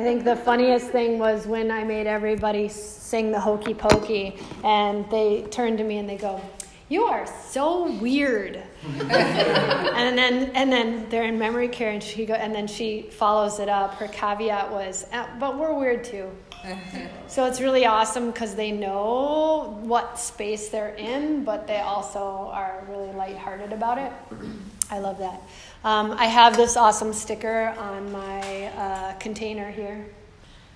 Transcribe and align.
I 0.00 0.02
think 0.02 0.24
the 0.24 0.34
funniest 0.34 0.86
thing 0.86 1.18
was 1.18 1.46
when 1.46 1.70
I 1.70 1.84
made 1.84 2.06
everybody 2.06 2.70
sing 2.70 3.32
the 3.32 3.38
Hokey 3.38 3.74
Pokey, 3.74 4.38
and 4.64 5.04
they 5.10 5.42
turned 5.50 5.76
to 5.76 5.84
me 5.84 5.98
and 5.98 6.08
they 6.08 6.16
go, 6.16 6.40
"You 6.88 7.04
are 7.04 7.26
so 7.26 7.92
weird." 7.98 8.56
and 8.98 10.16
then 10.16 10.52
and 10.54 10.72
then 10.72 11.06
they're 11.10 11.24
in 11.24 11.38
memory 11.38 11.68
care, 11.68 11.90
and 11.90 12.02
she 12.02 12.24
go 12.24 12.32
and 12.32 12.54
then 12.54 12.66
she 12.66 13.10
follows 13.10 13.60
it 13.60 13.68
up. 13.68 13.92
Her 13.96 14.08
caveat 14.08 14.72
was, 14.72 15.04
uh, 15.12 15.26
"But 15.38 15.58
we're 15.58 15.74
weird 15.74 16.02
too." 16.02 16.30
so 17.26 17.44
it's 17.44 17.60
really 17.60 17.84
awesome 17.84 18.30
because 18.30 18.54
they 18.54 18.72
know 18.72 19.78
what 19.82 20.18
space 20.18 20.70
they're 20.70 20.94
in, 20.94 21.44
but 21.44 21.66
they 21.66 21.80
also 21.80 22.48
are 22.54 22.86
really 22.88 23.12
lighthearted 23.12 23.74
about 23.74 23.98
it. 23.98 24.12
I 24.90 24.98
love 24.98 25.18
that. 25.18 25.42
Um, 25.82 26.12
I 26.12 26.26
have 26.26 26.58
this 26.58 26.76
awesome 26.76 27.14
sticker 27.14 27.74
on 27.78 28.12
my 28.12 28.66
uh, 28.66 29.14
container 29.14 29.70
here, 29.70 30.04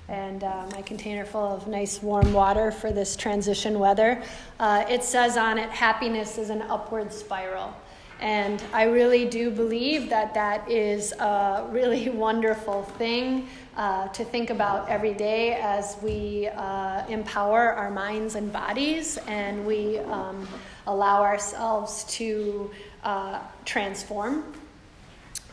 and 0.09 0.43
uh, 0.43 0.67
my 0.73 0.81
container 0.81 1.27
full 1.27 1.45
of 1.45 1.69
nice 1.69 2.03
warm 2.03 2.33
water 2.33 2.73
for 2.73 2.91
this 2.91 3.15
transition 3.15 3.79
weather. 3.79 4.23
Uh, 4.59 4.87
it 4.89 5.03
says 5.03 5.37
on 5.37 5.59
it, 5.59 5.69
happiness 5.69 6.39
is 6.39 6.49
an 6.49 6.63
upward 6.63 7.13
spiral. 7.13 7.77
And 8.19 8.63
I 8.73 8.85
really 8.85 9.27
do 9.27 9.51
believe 9.51 10.09
that 10.09 10.33
that 10.33 10.71
is 10.71 11.13
a 11.13 11.69
really 11.71 12.09
wonderful 12.25 12.85
thing 12.85 13.47
uh, 13.77 14.09
to 14.09 14.25
think 14.25 14.49
about 14.49 14.89
every 14.89 15.13
day 15.13 15.57
as 15.61 15.99
we 16.03 16.49
uh, 16.49 17.07
empower 17.09 17.75
our 17.75 17.91
minds 17.91 18.37
and 18.37 18.51
bodies 18.51 19.19
and 19.27 19.67
we 19.67 19.99
um, 19.99 20.49
allow 20.87 21.21
ourselves 21.21 22.05
to 22.05 22.71
uh, 23.03 23.41
transform. 23.67 24.45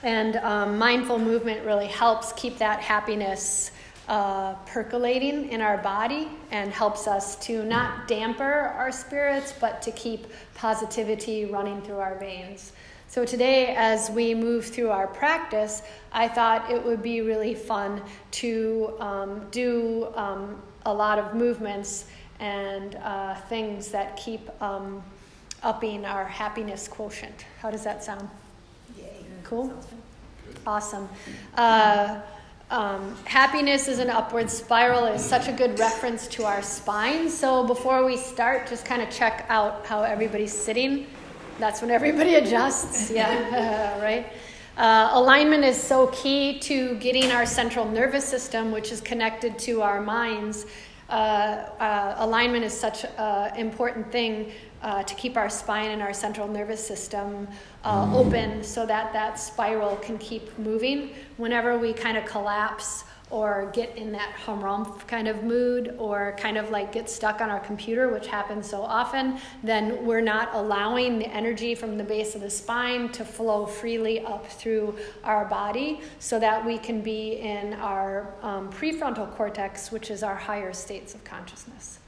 And 0.03 0.37
um, 0.37 0.77
mindful 0.77 1.19
movement 1.19 1.65
really 1.65 1.87
helps 1.87 2.33
keep 2.33 2.57
that 2.57 2.79
happiness 2.79 3.71
uh, 4.07 4.55
percolating 4.65 5.49
in 5.49 5.61
our 5.61 5.77
body 5.77 6.27
and 6.51 6.71
helps 6.71 7.07
us 7.07 7.35
to 7.45 7.63
not 7.63 8.07
damper 8.07 8.73
our 8.77 8.91
spirits, 8.91 9.53
but 9.59 9.81
to 9.83 9.91
keep 9.91 10.27
positivity 10.55 11.45
running 11.45 11.81
through 11.81 11.99
our 11.99 12.17
veins. 12.17 12.73
So, 13.07 13.25
today, 13.25 13.75
as 13.77 14.09
we 14.09 14.33
move 14.33 14.65
through 14.65 14.89
our 14.89 15.07
practice, 15.07 15.81
I 16.13 16.27
thought 16.27 16.71
it 16.71 16.83
would 16.83 17.03
be 17.03 17.21
really 17.21 17.53
fun 17.53 18.01
to 18.31 18.95
um, 18.99 19.47
do 19.51 20.07
um, 20.15 20.61
a 20.85 20.93
lot 20.93 21.19
of 21.19 21.35
movements 21.35 22.05
and 22.39 22.95
uh, 22.95 23.35
things 23.49 23.89
that 23.89 24.17
keep 24.17 24.49
um, 24.61 25.03
upping 25.61 26.05
our 26.05 26.25
happiness 26.25 26.87
quotient. 26.87 27.45
How 27.59 27.69
does 27.69 27.83
that 27.83 28.03
sound? 28.03 28.29
Cool? 29.51 29.69
Awesome. 30.65 31.09
Uh, 31.55 32.21
um, 32.69 33.17
happiness 33.25 33.89
is 33.89 33.99
an 33.99 34.09
upward 34.09 34.49
spiral 34.49 35.07
is 35.07 35.21
such 35.21 35.49
a 35.49 35.51
good 35.51 35.77
reference 35.77 36.25
to 36.27 36.45
our 36.45 36.61
spine. 36.61 37.29
So 37.29 37.67
before 37.67 38.05
we 38.05 38.15
start, 38.15 38.65
just 38.69 38.85
kind 38.85 39.01
of 39.01 39.09
check 39.09 39.45
out 39.49 39.85
how 39.85 40.03
everybody's 40.03 40.53
sitting. 40.53 41.05
That's 41.59 41.81
when 41.81 41.91
everybody 41.91 42.35
adjusts. 42.41 43.11
Yeah, 43.11 44.01
right. 44.01 44.25
Uh, 44.77 45.09
alignment 45.15 45.65
is 45.65 45.75
so 45.75 46.07
key 46.07 46.57
to 46.59 46.95
getting 46.99 47.29
our 47.33 47.45
central 47.45 47.83
nervous 47.83 48.23
system, 48.23 48.71
which 48.71 48.89
is 48.89 49.01
connected 49.01 49.59
to 49.59 49.81
our 49.81 49.99
minds. 49.99 50.65
Uh, 51.09 51.65
uh, 51.77 52.15
alignment 52.19 52.63
is 52.63 52.71
such 52.71 53.03
an 53.17 53.53
important 53.57 54.13
thing 54.13 54.49
uh, 54.81 55.03
to 55.03 55.15
keep 55.15 55.37
our 55.37 55.49
spine 55.49 55.91
and 55.91 56.01
our 56.01 56.13
central 56.13 56.47
nervous 56.47 56.85
system 56.85 57.47
uh, 57.83 58.11
open 58.15 58.63
so 58.63 58.85
that 58.85 59.13
that 59.13 59.39
spiral 59.39 59.95
can 59.97 60.17
keep 60.17 60.57
moving. 60.57 61.11
Whenever 61.37 61.77
we 61.77 61.93
kind 61.93 62.17
of 62.17 62.25
collapse 62.25 63.03
or 63.31 63.71
get 63.73 63.97
in 63.97 64.11
that 64.11 64.35
humrumph 64.45 65.07
kind 65.07 65.27
of 65.27 65.41
mood 65.43 65.95
or 65.97 66.35
kind 66.37 66.57
of 66.57 66.69
like 66.69 66.91
get 66.91 67.09
stuck 67.09 67.39
on 67.39 67.49
our 67.49 67.61
computer, 67.61 68.09
which 68.09 68.27
happens 68.27 68.69
so 68.69 68.81
often, 68.81 69.37
then 69.63 70.05
we're 70.05 70.21
not 70.21 70.53
allowing 70.53 71.17
the 71.17 71.27
energy 71.27 71.73
from 71.73 71.97
the 71.97 72.03
base 72.03 72.35
of 72.35 72.41
the 72.41 72.49
spine 72.49 73.09
to 73.09 73.23
flow 73.23 73.65
freely 73.65 74.19
up 74.25 74.45
through 74.47 74.95
our 75.23 75.45
body 75.45 76.01
so 76.19 76.37
that 76.39 76.63
we 76.65 76.77
can 76.77 77.01
be 77.01 77.37
in 77.37 77.73
our 77.75 78.33
um, 78.41 78.69
prefrontal 78.69 79.33
cortex, 79.35 79.91
which 79.91 80.11
is 80.11 80.23
our 80.23 80.35
higher 80.35 80.73
states 80.73 81.15
of 81.15 81.23
consciousness. 81.23 81.99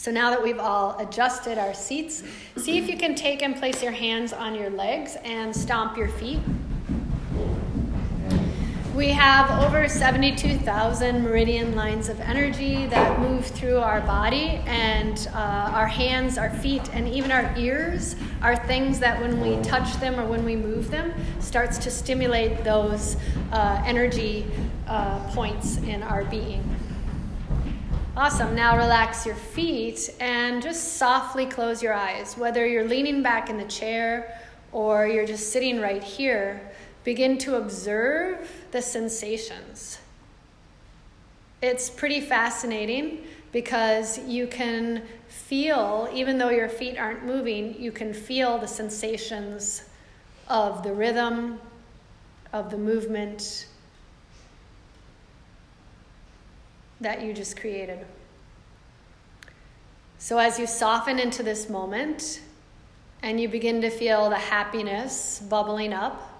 So 0.00 0.10
now 0.10 0.30
that 0.30 0.42
we've 0.42 0.58
all 0.58 0.98
adjusted 0.98 1.58
our 1.58 1.74
seats, 1.74 2.22
see 2.56 2.78
if 2.78 2.88
you 2.88 2.96
can 2.96 3.14
take 3.14 3.42
and 3.42 3.54
place 3.54 3.82
your 3.82 3.92
hands 3.92 4.32
on 4.32 4.54
your 4.54 4.70
legs 4.70 5.18
and 5.24 5.54
stomp 5.54 5.98
your 5.98 6.08
feet. 6.08 6.38
We 8.94 9.08
have 9.08 9.62
over 9.62 9.86
72,000 9.90 11.22
meridian 11.22 11.76
lines 11.76 12.08
of 12.08 12.18
energy 12.20 12.86
that 12.86 13.20
move 13.20 13.44
through 13.44 13.80
our 13.80 14.00
body, 14.00 14.62
and 14.64 15.28
uh, 15.34 15.72
our 15.74 15.86
hands, 15.86 16.38
our 16.38 16.48
feet, 16.48 16.88
and 16.94 17.06
even 17.06 17.30
our 17.30 17.54
ears 17.58 18.16
are 18.40 18.56
things 18.56 19.00
that 19.00 19.20
when 19.20 19.38
we 19.38 19.62
touch 19.62 20.00
them 20.00 20.18
or 20.18 20.24
when 20.24 20.46
we 20.46 20.56
move 20.56 20.90
them, 20.90 21.12
starts 21.40 21.76
to 21.76 21.90
stimulate 21.90 22.64
those 22.64 23.18
uh, 23.52 23.82
energy 23.84 24.46
uh, 24.86 25.18
points 25.34 25.76
in 25.76 26.02
our 26.02 26.24
being. 26.24 26.64
Awesome. 28.20 28.54
Now 28.54 28.76
relax 28.76 29.24
your 29.24 29.34
feet 29.34 30.10
and 30.20 30.60
just 30.60 30.98
softly 30.98 31.46
close 31.46 31.82
your 31.82 31.94
eyes. 31.94 32.36
Whether 32.36 32.66
you're 32.66 32.86
leaning 32.86 33.22
back 33.22 33.48
in 33.48 33.56
the 33.56 33.64
chair 33.64 34.38
or 34.72 35.06
you're 35.06 35.24
just 35.24 35.50
sitting 35.50 35.80
right 35.80 36.04
here, 36.04 36.70
begin 37.02 37.38
to 37.38 37.56
observe 37.56 38.66
the 38.72 38.82
sensations. 38.82 40.00
It's 41.62 41.88
pretty 41.88 42.20
fascinating 42.20 43.24
because 43.52 44.18
you 44.26 44.46
can 44.46 45.02
feel, 45.28 46.06
even 46.12 46.36
though 46.36 46.50
your 46.50 46.68
feet 46.68 46.98
aren't 46.98 47.24
moving, 47.24 47.80
you 47.80 47.90
can 47.90 48.12
feel 48.12 48.58
the 48.58 48.68
sensations 48.68 49.84
of 50.46 50.82
the 50.82 50.92
rhythm, 50.92 51.58
of 52.52 52.70
the 52.70 52.76
movement, 52.76 53.64
that 57.00 57.22
you 57.22 57.32
just 57.32 57.58
created. 57.58 58.04
So, 60.18 60.38
as 60.38 60.58
you 60.58 60.66
soften 60.66 61.18
into 61.18 61.42
this 61.42 61.68
moment 61.68 62.40
and 63.22 63.40
you 63.40 63.48
begin 63.48 63.80
to 63.82 63.90
feel 63.90 64.28
the 64.28 64.36
happiness 64.36 65.42
bubbling 65.48 65.92
up, 65.92 66.30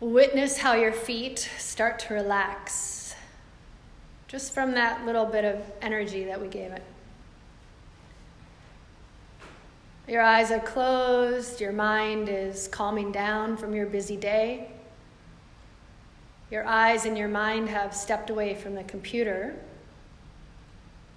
witness 0.00 0.58
how 0.58 0.74
your 0.74 0.92
feet 0.92 1.50
start 1.58 1.98
to 1.98 2.14
relax 2.14 3.14
just 4.28 4.52
from 4.52 4.72
that 4.72 5.04
little 5.06 5.24
bit 5.24 5.44
of 5.44 5.62
energy 5.80 6.24
that 6.24 6.40
we 6.40 6.48
gave 6.48 6.70
it. 6.70 6.82
Your 10.06 10.22
eyes 10.22 10.50
are 10.50 10.60
closed, 10.60 11.60
your 11.60 11.72
mind 11.72 12.28
is 12.30 12.68
calming 12.68 13.12
down 13.12 13.56
from 13.56 13.74
your 13.74 13.86
busy 13.86 14.16
day. 14.16 14.70
Your 16.50 16.66
eyes 16.66 17.04
and 17.04 17.16
your 17.16 17.28
mind 17.28 17.68
have 17.68 17.94
stepped 17.94 18.30
away 18.30 18.54
from 18.54 18.74
the 18.74 18.84
computer. 18.84 19.54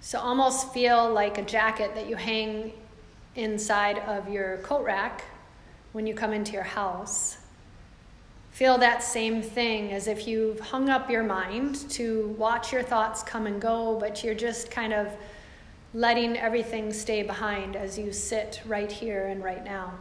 So 0.00 0.18
almost 0.18 0.72
feel 0.72 1.10
like 1.10 1.38
a 1.38 1.42
jacket 1.42 1.94
that 1.94 2.08
you 2.08 2.16
hang 2.16 2.72
inside 3.34 3.98
of 4.00 4.28
your 4.28 4.58
coat 4.58 4.84
rack 4.84 5.24
when 5.92 6.06
you 6.06 6.14
come 6.14 6.32
into 6.32 6.52
your 6.52 6.62
house. 6.62 7.38
Feel 8.50 8.76
that 8.78 9.02
same 9.02 9.40
thing 9.40 9.92
as 9.92 10.06
if 10.06 10.26
you've 10.28 10.60
hung 10.60 10.90
up 10.90 11.10
your 11.10 11.22
mind 11.22 11.88
to 11.90 12.34
watch 12.38 12.70
your 12.70 12.82
thoughts 12.82 13.22
come 13.22 13.46
and 13.46 13.60
go, 13.62 13.96
but 13.98 14.22
you're 14.22 14.34
just 14.34 14.70
kind 14.70 14.92
of 14.92 15.08
letting 15.94 16.36
everything 16.36 16.92
stay 16.92 17.22
behind 17.22 17.76
as 17.76 17.98
you 17.98 18.12
sit 18.12 18.60
right 18.66 18.92
here 18.92 19.26
and 19.28 19.42
right 19.42 19.64
now. 19.64 19.94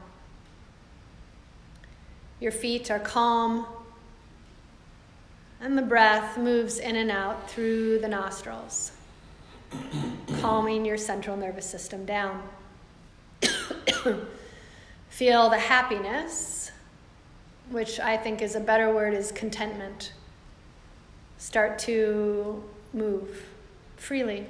Your 2.41 2.51
feet 2.51 2.91
are 2.91 2.99
calm, 2.99 3.65
and 5.61 5.77
the 5.77 5.81
breath 5.81 6.37
moves 6.37 6.79
in 6.79 6.95
and 6.95 7.11
out 7.11 7.49
through 7.49 7.99
the 7.99 8.07
nostrils, 8.07 8.91
calming 10.41 10.83
your 10.83 10.97
central 10.97 11.37
nervous 11.37 11.67
system 11.67 12.03
down. 12.03 12.41
Feel 15.09 15.49
the 15.49 15.59
happiness, 15.59 16.71
which 17.69 17.99
I 17.99 18.17
think 18.17 18.41
is 18.41 18.55
a 18.55 18.59
better 18.59 18.91
word, 18.93 19.13
is 19.13 19.31
contentment. 19.31 20.13
Start 21.37 21.77
to 21.79 22.63
move 22.91 23.45
freely. 23.97 24.47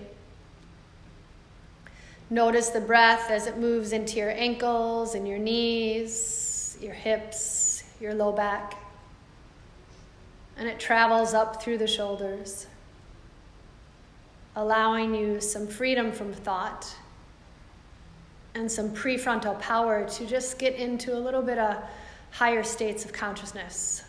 Notice 2.30 2.70
the 2.70 2.80
breath 2.80 3.30
as 3.30 3.48
it 3.48 3.58
moves 3.58 3.92
into 3.92 4.18
your 4.18 4.32
ankles 4.32 5.16
and 5.16 5.28
your 5.28 5.40
knees, 5.40 6.78
your 6.80 6.94
hips, 6.94 7.84
your 8.00 8.14
low 8.14 8.32
back 8.32 8.78
and 10.62 10.70
it 10.70 10.80
travels 10.80 11.34
up 11.34 11.60
through 11.60 11.80
the 11.80 11.88
shoulders, 11.88 12.68
allowing 14.56 15.16
you 15.16 15.42
some 15.42 15.66
freedom 15.66 16.12
from 16.12 16.32
thought 16.32 16.96
and 18.54 18.72
some 18.72 18.92
prefrontal 18.92 19.60
power 19.60 20.08
to 20.08 20.24
just 20.24 20.60
get 20.60 20.76
into 20.76 21.18
a 21.18 21.20
little 21.20 21.42
bit 21.42 21.58
of 21.58 21.78
higher 22.30 22.62
states 22.62 23.04
of 23.04 23.12
consciousness. 23.12 24.04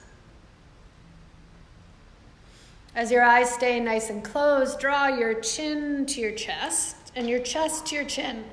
As 2.94 3.10
your 3.10 3.22
eyes 3.22 3.50
stay 3.50 3.80
nice 3.80 4.10
and 4.10 4.22
closed, 4.22 4.78
draw 4.78 5.06
your 5.06 5.40
chin 5.40 6.04
to 6.04 6.20
your 6.20 6.32
chest 6.32 7.12
and 7.16 7.30
your 7.30 7.40
chest 7.40 7.86
to 7.86 7.94
your 7.94 8.04
chin. 8.04 8.44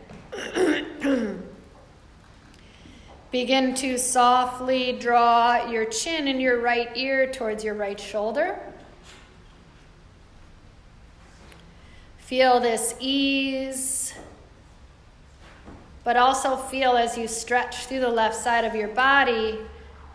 Begin 3.32 3.76
to 3.76 4.00
softly 4.00 4.94
draw 4.94 5.70
your 5.70 5.86
chin 5.86 6.28
and 6.28 6.42
your 6.42 6.60
right 6.60 6.90
ear 6.98 7.32
towards 7.32 7.64
your 7.64 7.76
right 7.76 8.00
shoulder. 8.00 8.60
Feel 12.18 12.60
this 12.60 12.96
ease, 13.00 14.14
but 16.04 16.18
also 16.18 16.56
feel 16.56 16.94
as 16.94 17.18
you 17.18 17.28
stretch 17.28 17.86
through 17.86 18.00
the 18.00 18.10
left 18.10 18.36
side 18.36 18.66
of 18.66 18.74
your 18.74 18.88
body 18.88 19.60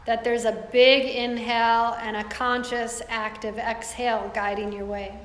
that 0.07 0.25
there's 0.25 0.45
a 0.45 0.69
big 0.73 1.15
inhale 1.15 1.97
and 2.01 2.17
a 2.17 2.25
conscious, 2.25 3.01
active 3.09 3.59
exhale 3.59 4.31
guiding 4.35 4.73
your 4.73 4.85
way. 4.85 5.17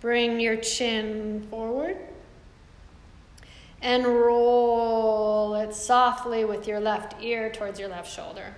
Bring 0.00 0.40
your 0.40 0.56
chin 0.56 1.46
forward 1.50 1.98
and 3.82 4.06
roll 4.06 5.54
it 5.54 5.74
softly 5.74 6.44
with 6.44 6.66
your 6.66 6.80
left 6.80 7.22
ear 7.22 7.50
towards 7.50 7.80
your 7.80 7.88
left 7.88 8.12
shoulder. 8.12 8.54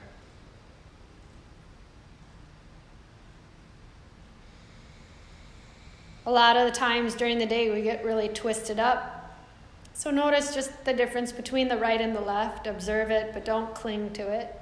A 6.24 6.30
lot 6.30 6.56
of 6.56 6.64
the 6.64 6.76
times 6.76 7.14
during 7.14 7.38
the 7.38 7.46
day, 7.46 7.70
we 7.70 7.82
get 7.82 8.04
really 8.04 8.28
twisted 8.28 8.78
up 8.78 9.22
so 9.94 10.10
notice 10.10 10.54
just 10.54 10.84
the 10.84 10.92
difference 10.92 11.32
between 11.32 11.68
the 11.68 11.76
right 11.76 12.00
and 12.00 12.14
the 12.14 12.20
left. 12.20 12.66
Observe 12.66 13.10
it, 13.10 13.32
but 13.32 13.44
don't 13.44 13.74
cling 13.74 14.12
to 14.14 14.32
it. 14.32 14.52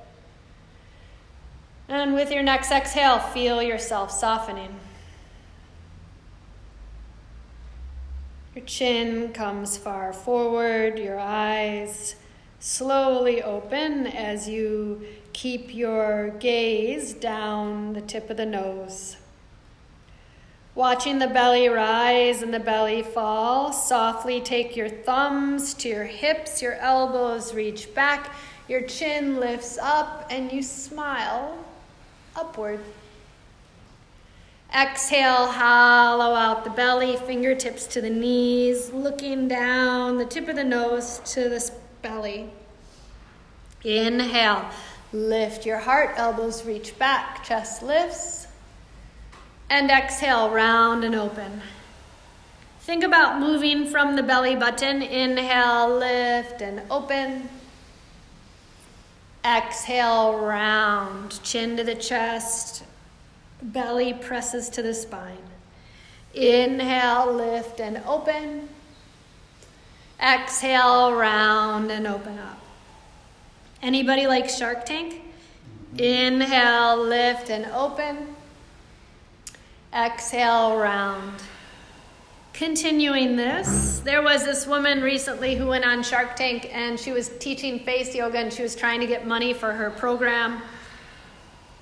And 1.88 2.14
with 2.14 2.30
your 2.30 2.42
next 2.42 2.70
exhale, 2.70 3.18
feel 3.18 3.62
yourself 3.62 4.10
softening. 4.10 4.78
Your 8.60 8.66
chin 8.66 9.32
comes 9.32 9.78
far 9.78 10.12
forward, 10.12 10.98
your 10.98 11.18
eyes 11.18 12.14
slowly 12.58 13.42
open 13.42 14.06
as 14.06 14.50
you 14.50 15.00
keep 15.32 15.74
your 15.74 16.28
gaze 16.40 17.14
down 17.14 17.94
the 17.94 18.02
tip 18.02 18.28
of 18.28 18.36
the 18.36 18.44
nose. 18.44 19.16
Watching 20.74 21.20
the 21.20 21.26
belly 21.26 21.70
rise 21.70 22.42
and 22.42 22.52
the 22.52 22.60
belly 22.60 23.02
fall, 23.02 23.72
softly 23.72 24.42
take 24.42 24.76
your 24.76 24.90
thumbs 24.90 25.72
to 25.74 25.88
your 25.88 26.04
hips, 26.04 26.60
your 26.60 26.74
elbows 26.74 27.54
reach 27.54 27.94
back, 27.94 28.34
your 28.68 28.82
chin 28.82 29.40
lifts 29.40 29.78
up, 29.78 30.26
and 30.28 30.52
you 30.52 30.62
smile 30.62 31.64
upward. 32.36 32.80
Exhale, 34.72 35.46
hollow 35.46 36.34
out 36.34 36.62
the 36.62 36.70
belly, 36.70 37.16
fingertips 37.16 37.86
to 37.88 38.00
the 38.00 38.10
knees, 38.10 38.92
looking 38.92 39.48
down 39.48 40.16
the 40.16 40.24
tip 40.24 40.48
of 40.48 40.54
the 40.54 40.64
nose 40.64 41.20
to 41.32 41.48
the 41.48 41.70
belly. 42.02 42.50
Inhale, 43.82 44.70
lift 45.12 45.66
your 45.66 45.78
heart, 45.78 46.14
elbows 46.16 46.64
reach 46.64 46.96
back, 46.98 47.42
chest 47.42 47.82
lifts. 47.82 48.46
And 49.68 49.90
exhale, 49.90 50.50
round 50.50 51.02
and 51.04 51.14
open. 51.14 51.62
Think 52.80 53.02
about 53.02 53.40
moving 53.40 53.86
from 53.86 54.16
the 54.16 54.22
belly 54.22 54.56
button. 54.56 55.02
Inhale, 55.02 55.96
lift 55.96 56.62
and 56.62 56.82
open. 56.90 57.48
Exhale, 59.44 60.36
round, 60.38 61.42
chin 61.42 61.76
to 61.76 61.84
the 61.84 61.94
chest, 61.94 62.84
belly 63.62 64.14
presses 64.14 64.68
to 64.70 64.82
the 64.82 64.94
spine. 64.94 65.38
Inhale, 66.34 67.32
lift 67.32 67.80
and 67.80 68.02
open. 68.06 68.68
Exhale, 70.22 71.14
round 71.14 71.90
and 71.90 72.06
open 72.06 72.38
up. 72.38 72.58
Anybody 73.82 74.26
like 74.26 74.48
Shark 74.48 74.84
Tank? 74.84 75.22
Inhale, 75.96 77.02
lift 77.02 77.50
and 77.50 77.66
open. 77.66 78.34
Exhale, 79.92 80.76
round. 80.76 81.42
Continuing 82.52 83.36
this, 83.36 84.00
there 84.00 84.22
was 84.22 84.44
this 84.44 84.66
woman 84.66 85.00
recently 85.00 85.54
who 85.54 85.66
went 85.66 85.84
on 85.84 86.02
Shark 86.02 86.36
Tank 86.36 86.68
and 86.72 87.00
she 87.00 87.10
was 87.10 87.30
teaching 87.38 87.80
face 87.80 88.14
yoga 88.14 88.38
and 88.38 88.52
she 88.52 88.62
was 88.62 88.76
trying 88.76 89.00
to 89.00 89.06
get 89.06 89.26
money 89.26 89.54
for 89.54 89.72
her 89.72 89.90
program. 89.90 90.60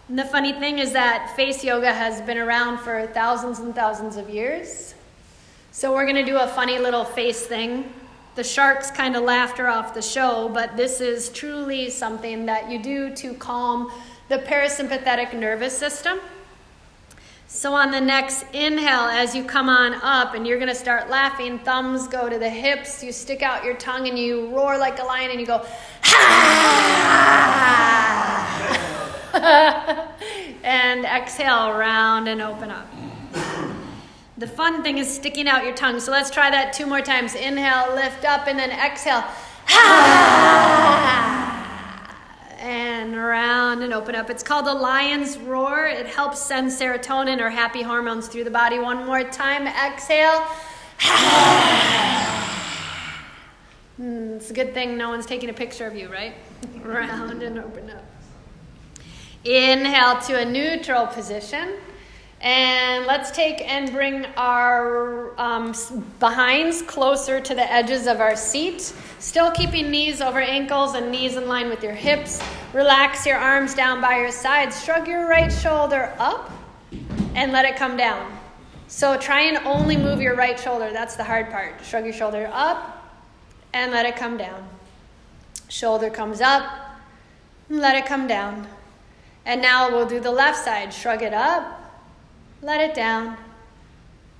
And 0.09 0.19
the 0.19 0.25
funny 0.25 0.55
thing 0.55 0.79
is 0.79 0.93
that 0.93 1.37
face 1.37 1.63
yoga 1.63 1.93
has 1.93 2.23
been 2.23 2.39
around 2.39 2.79
for 2.79 3.07
thousands 3.09 3.59
and 3.59 3.75
thousands 3.75 4.17
of 4.17 4.31
years. 4.31 4.95
So 5.71 5.93
we're 5.93 6.05
going 6.05 6.17
to 6.17 6.25
do 6.25 6.39
a 6.39 6.47
funny 6.47 6.79
little 6.79 7.05
face 7.05 7.47
thing. 7.47 7.93
The 8.35 8.43
sharks 8.43 8.91
kind 8.91 9.17
of 9.17 9.25
laughed 9.25 9.59
her 9.59 9.69
off 9.69 9.93
the 9.93 10.01
show, 10.01 10.49
but 10.49 10.79
this 10.79 11.03
is 11.03 11.29
truly 11.29 11.91
something 11.91 12.47
that 12.47 12.71
you 12.71 12.83
do 12.83 13.15
to 13.17 13.35
calm 13.35 13.93
the 14.31 14.39
parasympathetic 14.39 15.35
nervous 15.35 15.77
system. 15.77 16.19
So, 17.47 17.75
on 17.75 17.91
the 17.91 18.01
next 18.01 18.47
inhale, 18.53 19.09
as 19.09 19.35
you 19.35 19.45
come 19.45 19.69
on 19.69 19.95
up 19.95 20.35
and 20.35 20.47
you're 20.47 20.59
going 20.59 20.69
to 20.69 20.75
start 20.75 21.11
laughing, 21.11 21.59
thumbs 21.59 22.09
go 22.09 22.29
to 22.29 22.39
the 22.39 22.51
hips, 22.51 23.03
you 23.03 23.13
stick 23.13 23.43
out 23.43 23.65
your 23.65 23.75
tongue 23.75 24.09
and 24.09 24.19
you 24.19 24.55
roar 24.55 24.79
like 24.79 25.01
a 25.01 25.05
lion 25.05 25.31
and 25.31 25.41
you 25.41 25.47
go, 25.47 25.65
ha! 26.03 28.08
and 30.65 31.05
exhale, 31.05 31.73
round 31.73 32.29
and 32.29 32.43
open 32.43 32.71
up. 32.71 32.87
The 34.37 34.47
fun 34.47 34.83
thing 34.83 34.99
is 34.99 35.13
sticking 35.13 35.49
out 35.49 35.65
your 35.65 35.75
tongue. 35.75 36.01
So, 36.01 36.13
let's 36.13 36.31
try 36.31 36.51
that 36.51 36.73
two 36.73 36.87
more 36.87 37.01
times. 37.01 37.35
Inhale, 37.35 37.95
lift 37.95 38.25
up, 38.25 38.47
and 38.47 38.59
then 38.59 38.71
exhale, 38.71 39.25
and 42.59 43.15
around 43.15 43.83
and 43.83 43.93
open 43.93 44.15
up. 44.15 44.31
It's 44.31 44.43
called 44.43 44.67
the 44.67 44.75
lion's 44.75 45.39
roar. 45.39 45.87
It 45.87 46.07
helps 46.07 46.41
send 46.41 46.71
serotonin 46.71 47.41
or 47.41 47.51
happy 47.51 47.83
hormones 47.83 48.29
through 48.29 48.45
the 48.45 48.51
body. 48.51 48.79
One 48.79 49.07
more 49.07 49.25
time. 49.25 49.67
Exhale. 49.67 50.45
mm, 54.01 54.37
it's 54.37 54.51
a 54.51 54.55
good 54.55 54.75
thing 54.75 54.97
no 54.97 55.11
one's 55.11 55.27
taking 55.27 55.51
a 55.51 55.55
picture 55.55 55.87
of 55.87 55.95
you, 55.95 56.11
right? 56.11 56.35
Round 56.83 57.43
and 57.43 57.59
open 57.59 57.91
up. 57.91 58.05
Inhale 59.49 60.21
to 60.23 60.39
a 60.39 60.45
neutral 60.45 61.07
position. 61.07 61.75
And 62.41 63.07
let's 63.07 63.31
take 63.33 63.61
and 63.69 63.91
bring 63.91 64.27
our 64.37 65.33
um, 65.41 65.75
behinds 66.21 66.83
closer 66.83 67.41
to 67.41 67.55
the 67.55 67.73
edges 67.73 68.07
of 68.07 68.21
our 68.21 68.37
seat. 68.37 68.93
Still 69.19 69.51
keeping 69.51 69.91
knees 69.91 70.21
over 70.21 70.41
ankles 70.41 70.95
and 70.95 71.11
knees 71.11 71.37
in 71.37 71.49
line 71.49 71.69
with 71.69 71.83
your 71.83 71.95
hips. 71.95 72.41
Relax 72.73 73.27
your 73.27 73.39
arms 73.39 73.75
down 73.75 74.01
by 74.01 74.19
your 74.19 74.31
sides. 74.31 74.85
Shrug 74.85 75.09
your 75.09 75.27
right 75.29 75.51
shoulder 75.51 76.15
up 76.19 76.51
and 77.35 77.51
let 77.51 77.65
it 77.65 77.77
come 77.77 77.97
down. 77.97 78.39
So 78.87 79.17
try 79.19 79.43
and 79.43 79.59
only 79.67 79.97
move 79.97 80.21
your 80.21 80.37
right 80.37 80.59
shoulder. 80.59 80.93
That's 80.93 81.17
the 81.17 81.25
hard 81.25 81.51
part. 81.51 81.85
Shrug 81.85 82.05
your 82.05 82.15
shoulder 82.15 82.49
up 82.53 83.05
and 83.73 83.91
let 83.91 84.07
it 84.07 84.17
come 84.17 84.37
down. 84.37 84.69
Shoulder 85.69 86.09
comes 86.09 86.41
up, 86.41 86.65
let 87.69 87.97
it 87.97 88.07
come 88.07 88.27
down. 88.27 88.67
And 89.49 89.61
now 89.61 89.91
we'll 89.91 90.07
do 90.07 90.21
the 90.21 90.31
left 90.31 90.65
side. 90.65 90.95
Shrug 90.95 91.23
it 91.23 91.35
up 91.35 91.79
let 92.63 92.81
it 92.81 92.95
down, 92.95 93.37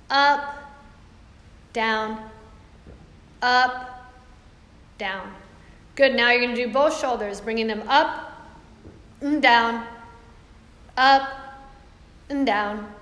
up, 0.09 0.55
down, 1.73 2.29
up, 3.41 4.11
down. 4.97 5.33
Good. 5.95 6.15
Now 6.15 6.31
you're 6.31 6.41
going 6.41 6.55
to 6.55 6.65
do 6.65 6.71
both 6.71 6.99
shoulders, 6.99 7.41
bringing 7.41 7.67
them 7.67 7.83
up 7.87 8.33
and 9.21 9.41
down, 9.41 9.85
up 10.97 11.29
and 12.29 12.45
down, 12.45 12.93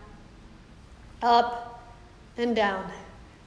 up 1.22 1.84
and 2.38 2.56
down. 2.56 2.92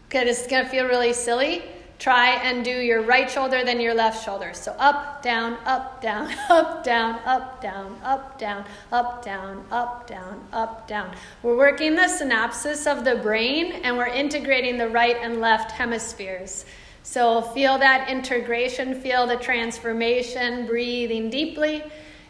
Okay, 0.06 0.24
this 0.24 0.42
is 0.42 0.46
to 0.64 0.70
feel 0.70 0.86
really 0.86 1.12
silly 1.12 1.62
try 2.00 2.30
and 2.30 2.64
do 2.64 2.70
your 2.70 3.02
right 3.02 3.30
shoulder, 3.30 3.62
then 3.62 3.78
your 3.78 3.94
left 3.94 4.24
shoulder. 4.24 4.52
So 4.54 4.74
up, 4.78 5.22
down, 5.22 5.58
up, 5.66 6.00
down, 6.00 6.32
up, 6.48 6.82
down, 6.82 7.20
up, 7.26 7.60
down, 7.60 7.98
up, 8.02 8.38
down, 8.38 8.64
up, 8.90 9.22
down, 9.22 9.64
up, 9.70 10.06
down, 10.08 10.48
up, 10.52 10.88
down. 10.88 11.14
We're 11.42 11.56
working 11.56 11.94
the 11.94 12.02
synapses 12.02 12.90
of 12.90 13.04
the 13.04 13.16
brain 13.16 13.72
and 13.84 13.98
we're 13.98 14.06
integrating 14.06 14.78
the 14.78 14.88
right 14.88 15.16
and 15.20 15.40
left 15.40 15.72
hemispheres. 15.72 16.64
So 17.02 17.42
feel 17.42 17.78
that 17.78 18.08
integration, 18.08 18.98
feel 18.98 19.26
the 19.26 19.36
transformation, 19.36 20.66
breathing 20.66 21.28
deeply, 21.28 21.82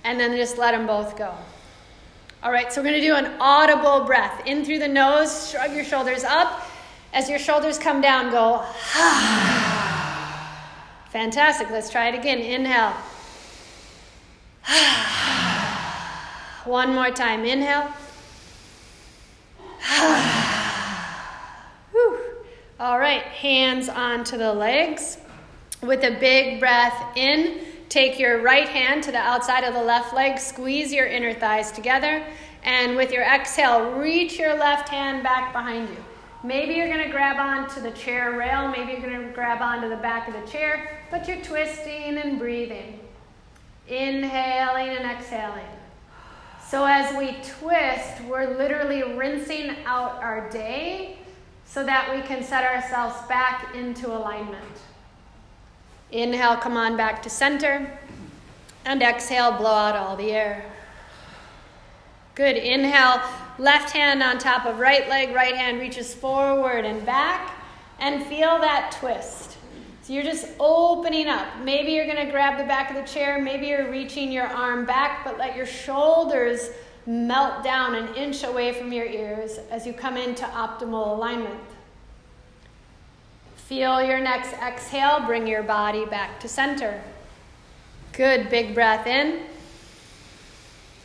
and 0.02 0.18
then 0.18 0.36
just 0.36 0.58
let 0.58 0.72
them 0.72 0.86
both 0.86 1.16
go. 1.16 1.32
All 2.42 2.50
right, 2.50 2.72
so 2.72 2.82
we're 2.82 2.92
to 2.92 3.00
do 3.00 3.14
an 3.14 3.36
audible 3.38 4.04
breath. 4.04 4.46
In 4.46 4.64
through 4.64 4.78
the 4.78 4.88
nose, 4.88 5.50
shrug 5.50 5.74
your 5.74 5.84
shoulders 5.84 6.24
up. 6.24 6.66
As 7.12 7.28
your 7.28 7.38
shoulders 7.38 7.78
come 7.78 8.00
down, 8.00 8.30
go, 8.30 8.64
Fantastic. 11.10 11.70
Let's 11.70 11.90
try 11.90 12.08
it 12.08 12.14
again. 12.14 12.38
Inhale. 12.38 12.92
One 16.64 16.94
more 16.94 17.10
time. 17.10 17.44
Inhale. 17.44 17.92
All 22.78 23.00
right, 23.00 23.22
hands 23.22 23.88
onto 23.88 24.38
the 24.38 24.52
legs. 24.52 25.18
With 25.82 26.04
a 26.04 26.16
big 26.20 26.60
breath 26.60 27.16
in, 27.16 27.64
take 27.88 28.20
your 28.20 28.40
right 28.40 28.68
hand 28.68 29.02
to 29.04 29.10
the 29.10 29.18
outside 29.18 29.64
of 29.64 29.74
the 29.74 29.82
left 29.82 30.14
leg, 30.14 30.38
squeeze 30.38 30.92
your 30.92 31.06
inner 31.06 31.34
thighs 31.34 31.72
together, 31.72 32.24
and 32.62 32.96
with 32.96 33.10
your 33.10 33.24
exhale, 33.24 33.90
reach 33.92 34.38
your 34.38 34.56
left 34.56 34.88
hand 34.88 35.24
back 35.24 35.52
behind 35.52 35.88
you. 35.88 35.96
Maybe 36.42 36.74
you're 36.74 36.88
going 36.88 37.04
to 37.04 37.10
grab 37.10 37.36
onto 37.36 37.80
the 37.80 37.90
chair 37.90 38.32
rail, 38.32 38.68
maybe 38.68 38.92
you're 38.92 39.00
going 39.00 39.26
to 39.26 39.34
grab 39.34 39.60
onto 39.60 39.88
the 39.88 39.96
back 39.96 40.26
of 40.26 40.34
the 40.34 40.50
chair, 40.50 40.98
but 41.10 41.28
you're 41.28 41.42
twisting 41.42 42.16
and 42.16 42.38
breathing. 42.38 42.98
Inhaling 43.88 44.88
and 44.88 45.04
exhaling. 45.04 45.66
So 46.66 46.84
as 46.84 47.14
we 47.16 47.36
twist, 47.58 48.22
we're 48.28 48.56
literally 48.56 49.02
rinsing 49.02 49.76
out 49.84 50.22
our 50.22 50.48
day 50.50 51.18
so 51.66 51.84
that 51.84 52.14
we 52.14 52.22
can 52.22 52.42
set 52.42 52.64
ourselves 52.64 53.16
back 53.28 53.74
into 53.74 54.06
alignment. 54.06 54.78
Inhale, 56.12 56.56
come 56.56 56.76
on 56.76 56.96
back 56.96 57.22
to 57.22 57.30
center. 57.30 57.98
And 58.84 59.02
exhale, 59.02 59.52
blow 59.52 59.74
out 59.74 59.94
all 59.94 60.16
the 60.16 60.32
air. 60.32 60.64
Good. 62.34 62.56
Inhale, 62.56 63.20
left 63.60 63.90
hand 63.90 64.22
on 64.22 64.38
top 64.38 64.64
of 64.64 64.78
right 64.78 65.06
leg, 65.08 65.34
right 65.34 65.54
hand 65.54 65.78
reaches 65.78 66.14
forward 66.14 66.86
and 66.86 67.04
back, 67.04 67.54
and 67.98 68.24
feel 68.24 68.58
that 68.58 68.96
twist. 68.98 69.58
So 70.02 70.14
you're 70.14 70.24
just 70.24 70.48
opening 70.58 71.28
up. 71.28 71.46
Maybe 71.62 71.92
you're 71.92 72.06
going 72.06 72.24
to 72.24 72.32
grab 72.32 72.58
the 72.58 72.64
back 72.64 72.90
of 72.90 72.96
the 72.96 73.02
chair, 73.02 73.38
maybe 73.38 73.66
you're 73.66 73.90
reaching 73.90 74.32
your 74.32 74.46
arm 74.46 74.86
back, 74.86 75.24
but 75.24 75.36
let 75.38 75.56
your 75.56 75.66
shoulders 75.66 76.70
melt 77.06 77.62
down 77.62 77.94
an 77.94 78.14
inch 78.14 78.44
away 78.44 78.72
from 78.72 78.92
your 78.92 79.04
ears 79.04 79.58
as 79.70 79.86
you 79.86 79.92
come 79.92 80.16
into 80.16 80.44
optimal 80.44 81.14
alignment. 81.14 81.60
Feel 83.56 84.02
your 84.02 84.20
next 84.20 84.54
exhale, 84.54 85.20
bring 85.26 85.46
your 85.46 85.62
body 85.62 86.06
back 86.06 86.40
to 86.40 86.48
center. 86.48 87.00
Good, 88.12 88.48
big 88.48 88.74
breath 88.74 89.06
in. 89.06 89.42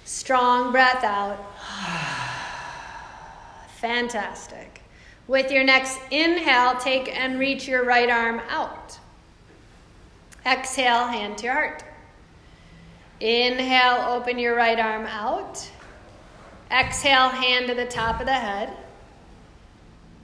Strong 0.05 0.71
breath 0.71 1.03
out. 1.03 1.37
Fantastic. 3.85 4.81
With 5.27 5.51
your 5.51 5.63
next 5.63 5.99
inhale, 6.09 6.75
take 6.79 7.07
and 7.15 7.37
reach 7.37 7.67
your 7.67 7.85
right 7.85 8.09
arm 8.09 8.41
out. 8.49 8.97
Exhale, 10.43 11.05
hand 11.05 11.37
to 11.37 11.43
your 11.43 11.53
heart. 11.53 11.83
Inhale, 13.19 14.07
open 14.09 14.39
your 14.39 14.55
right 14.55 14.79
arm 14.79 15.05
out. 15.05 15.69
Exhale, 16.71 17.29
hand 17.29 17.67
to 17.67 17.75
the 17.75 17.85
top 17.85 18.19
of 18.19 18.25
the 18.25 18.33
head. 18.33 18.75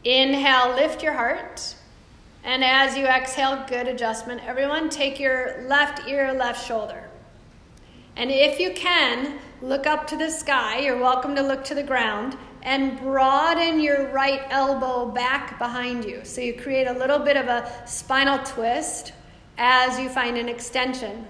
Inhale, 0.03 0.73
lift 0.73 1.03
your 1.03 1.13
heart. 1.13 1.75
And 2.43 2.63
as 2.63 2.97
you 2.97 3.05
exhale, 3.05 3.63
good 3.67 3.87
adjustment. 3.87 4.41
Everyone, 4.43 4.89
take 4.89 5.19
your 5.19 5.63
left 5.67 6.07
ear, 6.07 6.33
left 6.33 6.65
shoulder. 6.65 7.03
And 8.15 8.31
if 8.31 8.59
you 8.59 8.73
can, 8.73 9.37
look 9.61 9.85
up 9.85 10.07
to 10.07 10.17
the 10.17 10.31
sky. 10.31 10.79
You're 10.79 10.97
welcome 10.99 11.35
to 11.35 11.43
look 11.43 11.63
to 11.65 11.75
the 11.75 11.83
ground 11.83 12.35
and 12.63 12.99
broaden 12.99 13.79
your 13.79 14.07
right 14.11 14.41
elbow 14.49 15.09
back 15.09 15.57
behind 15.57 16.05
you. 16.05 16.21
So 16.23 16.41
you 16.41 16.53
create 16.53 16.87
a 16.87 16.93
little 16.93 17.19
bit 17.19 17.37
of 17.37 17.47
a 17.47 17.71
spinal 17.85 18.39
twist 18.45 19.13
as 19.57 19.99
you 19.99 20.09
find 20.09 20.37
an 20.37 20.49
extension. 20.49 21.25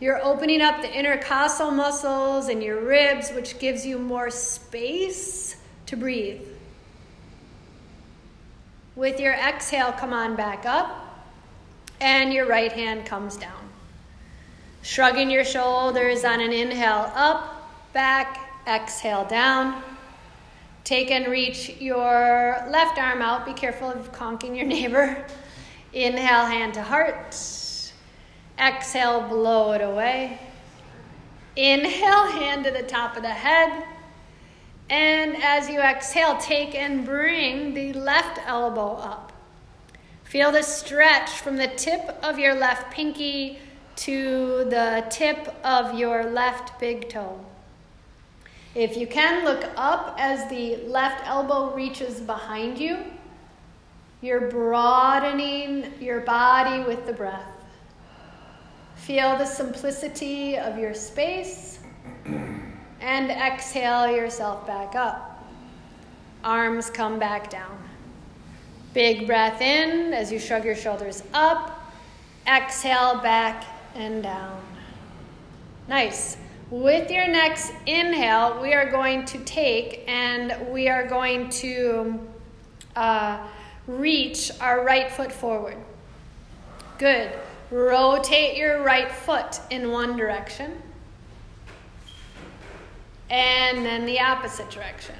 You're 0.00 0.22
opening 0.24 0.62
up 0.62 0.80
the 0.80 0.92
intercostal 0.92 1.70
muscles 1.72 2.48
and 2.48 2.62
your 2.62 2.80
ribs, 2.80 3.30
which 3.30 3.58
gives 3.58 3.84
you 3.84 3.98
more 3.98 4.30
space 4.30 5.56
to 5.86 5.96
breathe. 5.96 6.42
With 8.94 9.20
your 9.20 9.32
exhale, 9.32 9.92
come 9.92 10.12
on 10.12 10.36
back 10.36 10.66
up, 10.66 11.26
and 12.00 12.32
your 12.32 12.46
right 12.46 12.72
hand 12.72 13.06
comes 13.06 13.36
down. 13.36 13.70
Shrugging 14.82 15.30
your 15.30 15.44
shoulders 15.44 16.24
on 16.24 16.40
an 16.40 16.52
inhale 16.52 17.10
up, 17.14 17.70
back, 17.92 18.64
exhale 18.66 19.24
down. 19.24 19.82
Take 20.88 21.10
and 21.10 21.26
reach 21.26 21.68
your 21.80 22.66
left 22.70 22.96
arm 22.96 23.20
out. 23.20 23.44
Be 23.44 23.52
careful 23.52 23.90
of 23.90 24.10
conking 24.10 24.56
your 24.56 24.64
neighbor. 24.64 25.26
Inhale, 25.92 26.46
hand 26.46 26.72
to 26.72 26.82
heart. 26.82 27.36
Exhale, 28.58 29.20
blow 29.28 29.72
it 29.72 29.82
away. 29.82 30.38
Inhale, 31.56 32.28
hand 32.28 32.64
to 32.64 32.70
the 32.70 32.84
top 32.84 33.18
of 33.18 33.22
the 33.22 33.28
head. 33.28 33.84
And 34.88 35.36
as 35.42 35.68
you 35.68 35.78
exhale, 35.78 36.38
take 36.38 36.74
and 36.74 37.04
bring 37.04 37.74
the 37.74 37.92
left 37.92 38.40
elbow 38.46 38.94
up. 38.94 39.34
Feel 40.24 40.50
the 40.50 40.62
stretch 40.62 41.28
from 41.28 41.58
the 41.58 41.68
tip 41.68 42.18
of 42.22 42.38
your 42.38 42.54
left 42.54 42.90
pinky 42.90 43.58
to 43.96 44.64
the 44.70 45.04
tip 45.10 45.54
of 45.62 45.98
your 45.98 46.30
left 46.30 46.80
big 46.80 47.10
toe. 47.10 47.44
If 48.74 48.96
you 48.96 49.06
can, 49.06 49.44
look 49.44 49.64
up 49.76 50.16
as 50.18 50.48
the 50.50 50.76
left 50.86 51.26
elbow 51.26 51.74
reaches 51.74 52.20
behind 52.20 52.78
you. 52.78 52.98
You're 54.20 54.50
broadening 54.50 55.92
your 56.00 56.20
body 56.20 56.82
with 56.84 57.06
the 57.06 57.12
breath. 57.12 57.50
Feel 58.96 59.36
the 59.38 59.46
simplicity 59.46 60.58
of 60.58 60.78
your 60.78 60.92
space 60.92 61.78
and 63.00 63.30
exhale 63.30 64.10
yourself 64.10 64.66
back 64.66 64.94
up. 64.94 65.46
Arms 66.44 66.90
come 66.90 67.18
back 67.18 67.48
down. 67.48 67.78
Big 68.92 69.26
breath 69.26 69.60
in 69.60 70.12
as 70.12 70.32
you 70.32 70.38
shrug 70.38 70.64
your 70.64 70.76
shoulders 70.76 71.22
up. 71.32 71.92
Exhale 72.46 73.20
back 73.20 73.64
and 73.94 74.22
down. 74.22 74.60
Nice. 75.88 76.36
With 76.70 77.10
your 77.10 77.26
next 77.26 77.72
inhale, 77.86 78.60
we 78.60 78.74
are 78.74 78.90
going 78.90 79.24
to 79.26 79.38
take 79.38 80.04
and 80.06 80.70
we 80.70 80.88
are 80.88 81.06
going 81.06 81.48
to 81.50 82.20
uh, 82.94 83.38
reach 83.86 84.50
our 84.60 84.84
right 84.84 85.10
foot 85.10 85.32
forward. 85.32 85.78
Good. 86.98 87.32
Rotate 87.70 88.58
your 88.58 88.82
right 88.82 89.10
foot 89.10 89.60
in 89.70 89.90
one 89.90 90.16
direction 90.16 90.82
and 93.30 93.84
then 93.84 94.04
the 94.04 94.20
opposite 94.20 94.70
direction. 94.70 95.14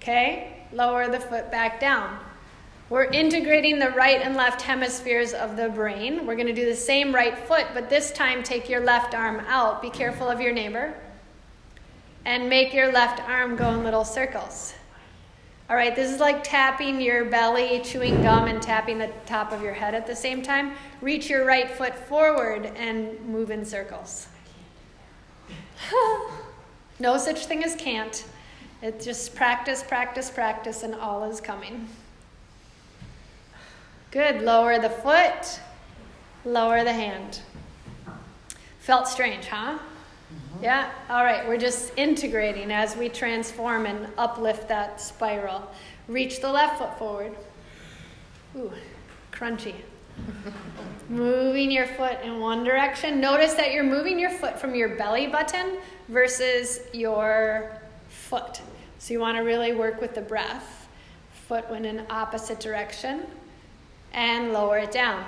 Okay? 0.00 0.64
Lower 0.72 1.08
the 1.08 1.20
foot 1.20 1.50
back 1.50 1.78
down. 1.78 2.18
We're 2.92 3.04
integrating 3.04 3.78
the 3.78 3.88
right 3.88 4.20
and 4.20 4.36
left 4.36 4.60
hemispheres 4.60 5.32
of 5.32 5.56
the 5.56 5.70
brain. 5.70 6.26
We're 6.26 6.34
going 6.34 6.46
to 6.46 6.52
do 6.52 6.66
the 6.66 6.76
same 6.76 7.14
right 7.14 7.38
foot, 7.38 7.68
but 7.72 7.88
this 7.88 8.12
time 8.12 8.42
take 8.42 8.68
your 8.68 8.82
left 8.82 9.14
arm 9.14 9.40
out. 9.48 9.80
Be 9.80 9.88
careful 9.88 10.28
of 10.28 10.42
your 10.42 10.52
neighbor. 10.52 10.92
And 12.26 12.50
make 12.50 12.74
your 12.74 12.92
left 12.92 13.26
arm 13.26 13.56
go 13.56 13.70
in 13.70 13.82
little 13.82 14.04
circles. 14.04 14.74
All 15.70 15.76
right, 15.76 15.96
this 15.96 16.12
is 16.12 16.20
like 16.20 16.44
tapping 16.44 17.00
your 17.00 17.24
belly, 17.24 17.80
chewing 17.82 18.22
gum, 18.22 18.46
and 18.46 18.60
tapping 18.60 18.98
the 18.98 19.10
top 19.24 19.52
of 19.52 19.62
your 19.62 19.72
head 19.72 19.94
at 19.94 20.06
the 20.06 20.14
same 20.14 20.42
time. 20.42 20.74
Reach 21.00 21.30
your 21.30 21.46
right 21.46 21.70
foot 21.70 21.94
forward 21.94 22.66
and 22.76 23.18
move 23.20 23.50
in 23.50 23.64
circles. 23.64 24.28
no 27.00 27.16
such 27.16 27.46
thing 27.46 27.64
as 27.64 27.74
can't. 27.74 28.22
It's 28.82 29.02
just 29.02 29.34
practice, 29.34 29.82
practice, 29.82 30.28
practice, 30.28 30.82
and 30.82 30.94
all 30.94 31.24
is 31.24 31.40
coming. 31.40 31.88
Good. 34.12 34.42
Lower 34.42 34.78
the 34.78 34.90
foot, 34.90 35.58
lower 36.44 36.84
the 36.84 36.92
hand. 36.92 37.40
Felt 38.80 39.08
strange, 39.08 39.46
huh? 39.46 39.78
Mm-hmm. 39.78 40.64
Yeah? 40.64 40.90
All 41.08 41.24
right, 41.24 41.48
we're 41.48 41.56
just 41.56 41.92
integrating 41.96 42.70
as 42.70 42.94
we 42.94 43.08
transform 43.08 43.86
and 43.86 44.06
uplift 44.18 44.68
that 44.68 45.00
spiral. 45.00 45.66
Reach 46.08 46.42
the 46.42 46.52
left 46.52 46.78
foot 46.78 46.98
forward. 46.98 47.34
Ooh, 48.54 48.70
crunchy. 49.32 49.76
moving 51.08 51.70
your 51.70 51.86
foot 51.86 52.18
in 52.22 52.38
one 52.38 52.64
direction. 52.64 53.18
Notice 53.18 53.54
that 53.54 53.72
you're 53.72 53.82
moving 53.82 54.18
your 54.18 54.30
foot 54.30 54.58
from 54.58 54.74
your 54.74 54.90
belly 54.90 55.26
button 55.26 55.78
versus 56.08 56.80
your 56.92 57.80
foot. 58.10 58.60
So 58.98 59.14
you 59.14 59.20
want 59.20 59.38
to 59.38 59.42
really 59.42 59.72
work 59.72 60.02
with 60.02 60.14
the 60.14 60.20
breath. 60.20 60.86
Foot 61.48 61.70
went 61.70 61.86
in 61.86 62.04
opposite 62.10 62.60
direction 62.60 63.24
and 64.12 64.52
lower 64.52 64.78
it 64.78 64.92
down. 64.92 65.24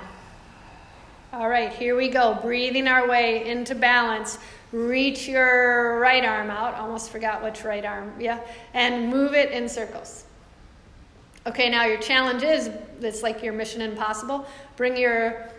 All 1.32 1.48
right, 1.48 1.72
here 1.72 1.96
we 1.96 2.08
go. 2.08 2.38
Breathing 2.40 2.86
our 2.86 3.08
way 3.08 3.48
into 3.48 3.74
balance. 3.74 4.38
Reach 4.70 5.26
your 5.26 5.98
right 5.98 6.24
arm 6.24 6.50
out. 6.50 6.74
Almost 6.74 7.10
forgot 7.10 7.42
which 7.42 7.64
right 7.64 7.84
arm. 7.84 8.12
Yeah. 8.20 8.40
And 8.72 9.10
move 9.10 9.34
it 9.34 9.50
in 9.50 9.68
circles. 9.68 10.24
Okay, 11.46 11.68
now 11.68 11.84
your 11.84 11.98
challenge 11.98 12.42
is 12.42 12.70
it's 13.00 13.22
like 13.22 13.42
your 13.42 13.52
mission 13.52 13.80
impossible. 13.80 14.46
Bring 14.76 14.96
your 14.96 15.50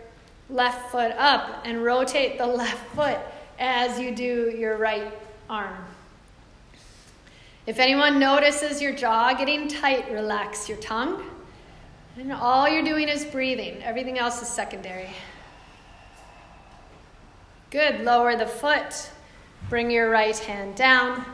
left 0.48 0.90
foot 0.90 1.12
up 1.12 1.62
and 1.64 1.84
rotate 1.84 2.38
the 2.38 2.46
left 2.62 2.94
foot 2.94 3.18
as 3.58 3.98
you 3.98 4.14
do 4.14 4.54
your 4.56 4.76
right 4.76 5.12
arm. 5.48 5.76
If 7.66 7.78
anyone 7.78 8.18
notices 8.18 8.80
your 8.80 8.94
jaw 8.94 9.34
getting 9.34 9.68
tight, 9.68 10.10
relax 10.10 10.68
your 10.68 10.78
tongue. 10.78 11.22
And 12.18 12.32
all 12.32 12.66
you're 12.66 12.82
doing 12.82 13.08
is 13.08 13.26
breathing. 13.26 13.82
Everything 13.82 14.18
else 14.18 14.40
is 14.40 14.48
secondary. 14.48 15.10
Good. 17.70 18.00
Lower 18.00 18.36
the 18.36 18.46
foot. 18.46 19.10
Bring 19.68 19.90
your 19.90 20.08
right 20.10 20.36
hand 20.38 20.76
down. 20.76 21.26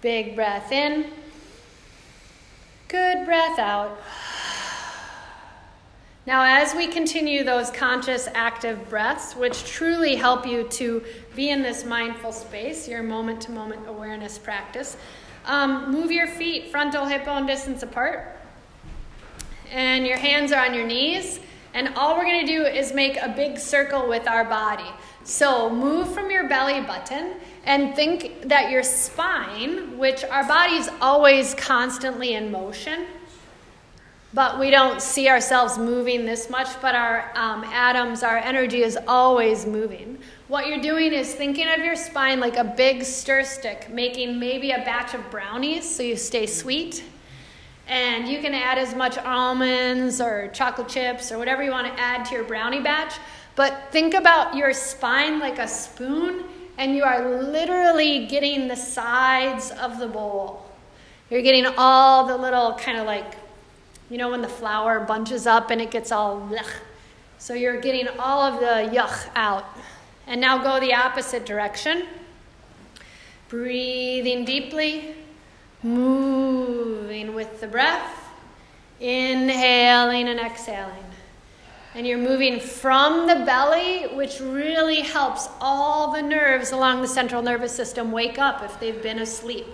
Big 0.00 0.34
breath 0.34 0.72
in. 0.72 1.06
Good 2.88 3.24
breath 3.24 3.60
out. 3.60 3.96
Now, 6.26 6.44
as 6.44 6.74
we 6.74 6.88
continue 6.88 7.44
those 7.44 7.70
conscious, 7.70 8.28
active 8.34 8.88
breaths, 8.88 9.34
which 9.34 9.64
truly 9.64 10.16
help 10.16 10.46
you 10.46 10.64
to 10.68 11.04
be 11.36 11.50
in 11.50 11.62
this 11.62 11.84
mindful 11.84 12.32
space, 12.32 12.88
your 12.88 13.02
moment 13.02 13.40
to 13.42 13.52
moment 13.52 13.88
awareness 13.88 14.36
practice, 14.36 14.96
um, 15.46 15.92
move 15.92 16.10
your 16.10 16.26
feet 16.26 16.70
frontal 16.70 17.06
hip 17.06 17.24
bone 17.24 17.46
distance 17.46 17.82
apart. 17.82 18.41
And 19.72 20.06
your 20.06 20.18
hands 20.18 20.52
are 20.52 20.64
on 20.64 20.74
your 20.74 20.86
knees. 20.86 21.40
And 21.74 21.88
all 21.96 22.16
we're 22.16 22.24
to 22.40 22.46
do 22.46 22.64
is 22.64 22.92
make 22.92 23.16
a 23.16 23.28
big 23.28 23.58
circle 23.58 24.06
with 24.06 24.28
our 24.28 24.44
body. 24.44 24.90
So 25.24 25.70
move 25.70 26.12
from 26.12 26.30
your 26.30 26.48
belly 26.48 26.80
button 26.82 27.34
and 27.64 27.96
think 27.96 28.48
that 28.48 28.70
your 28.70 28.82
spine, 28.82 29.96
which 29.98 30.24
our 30.24 30.46
body's 30.46 30.88
always 31.00 31.54
constantly 31.54 32.34
in 32.34 32.50
motion, 32.50 33.06
but 34.34 34.58
we 34.58 34.70
don't 34.70 35.00
see 35.02 35.28
ourselves 35.28 35.76
moving 35.76 36.24
this 36.24 36.48
much, 36.48 36.68
but 36.80 36.94
our 36.94 37.30
um, 37.34 37.64
atoms, 37.64 38.22
our 38.22 38.38
energy 38.38 38.82
is 38.82 38.98
always 39.06 39.66
moving. 39.66 40.18
What 40.48 40.68
you're 40.68 40.80
doing 40.80 41.12
is 41.12 41.34
thinking 41.34 41.68
of 41.68 41.80
your 41.80 41.96
spine 41.96 42.40
like 42.40 42.56
a 42.56 42.64
big 42.64 43.04
stir 43.04 43.44
stick, 43.44 43.90
making 43.90 44.38
maybe 44.38 44.70
a 44.70 44.78
batch 44.78 45.12
of 45.14 45.30
brownies 45.30 45.88
so 45.88 46.02
you 46.02 46.16
stay 46.16 46.46
sweet. 46.46 47.04
And 47.88 48.28
you 48.28 48.40
can 48.40 48.54
add 48.54 48.78
as 48.78 48.94
much 48.94 49.18
almonds 49.18 50.20
or 50.20 50.48
chocolate 50.52 50.88
chips 50.88 51.32
or 51.32 51.38
whatever 51.38 51.62
you 51.62 51.70
want 51.70 51.86
to 51.86 52.00
add 52.00 52.24
to 52.26 52.34
your 52.34 52.44
brownie 52.44 52.80
batch. 52.80 53.14
But 53.54 53.88
think 53.90 54.14
about 54.14 54.56
your 54.56 54.72
spine 54.72 55.38
like 55.38 55.58
a 55.58 55.68
spoon, 55.68 56.44
and 56.78 56.94
you 56.96 57.02
are 57.02 57.42
literally 57.42 58.26
getting 58.26 58.68
the 58.68 58.76
sides 58.76 59.70
of 59.72 59.98
the 59.98 60.08
bowl. 60.08 60.64
You're 61.28 61.42
getting 61.42 61.66
all 61.76 62.26
the 62.26 62.36
little 62.36 62.74
kind 62.74 62.98
of 62.98 63.06
like, 63.06 63.36
you 64.10 64.18
know, 64.18 64.30
when 64.30 64.42
the 64.42 64.48
flour 64.48 65.00
bunches 65.00 65.46
up 65.46 65.70
and 65.70 65.80
it 65.80 65.90
gets 65.90 66.12
all 66.12 66.40
blech. 66.40 66.68
So 67.38 67.54
you're 67.54 67.80
getting 67.80 68.06
all 68.18 68.42
of 68.42 68.60
the 68.60 68.96
yuck 68.96 69.28
out. 69.34 69.64
And 70.26 70.40
now 70.40 70.62
go 70.62 70.78
the 70.78 70.94
opposite 70.94 71.44
direction. 71.44 72.06
Breathing 73.48 74.44
deeply, 74.44 75.16
moving 75.82 77.34
with 77.34 77.60
the 77.60 77.66
breath, 77.66 78.28
inhaling 79.00 80.28
and 80.28 80.38
exhaling. 80.38 81.04
And 81.94 82.06
you're 82.06 82.18
moving 82.18 82.58
from 82.58 83.26
the 83.26 83.44
belly, 83.44 84.04
which 84.14 84.40
really 84.40 85.00
helps 85.00 85.48
all 85.60 86.12
the 86.12 86.22
nerves 86.22 86.72
along 86.72 87.02
the 87.02 87.08
central 87.08 87.42
nervous 87.42 87.72
system 87.72 88.12
wake 88.12 88.38
up 88.38 88.62
if 88.62 88.80
they've 88.80 89.02
been 89.02 89.18
asleep. 89.18 89.66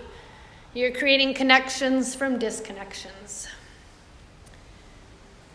You're 0.73 0.91
creating 0.91 1.33
connections 1.33 2.15
from 2.15 2.37
disconnections. 2.37 3.47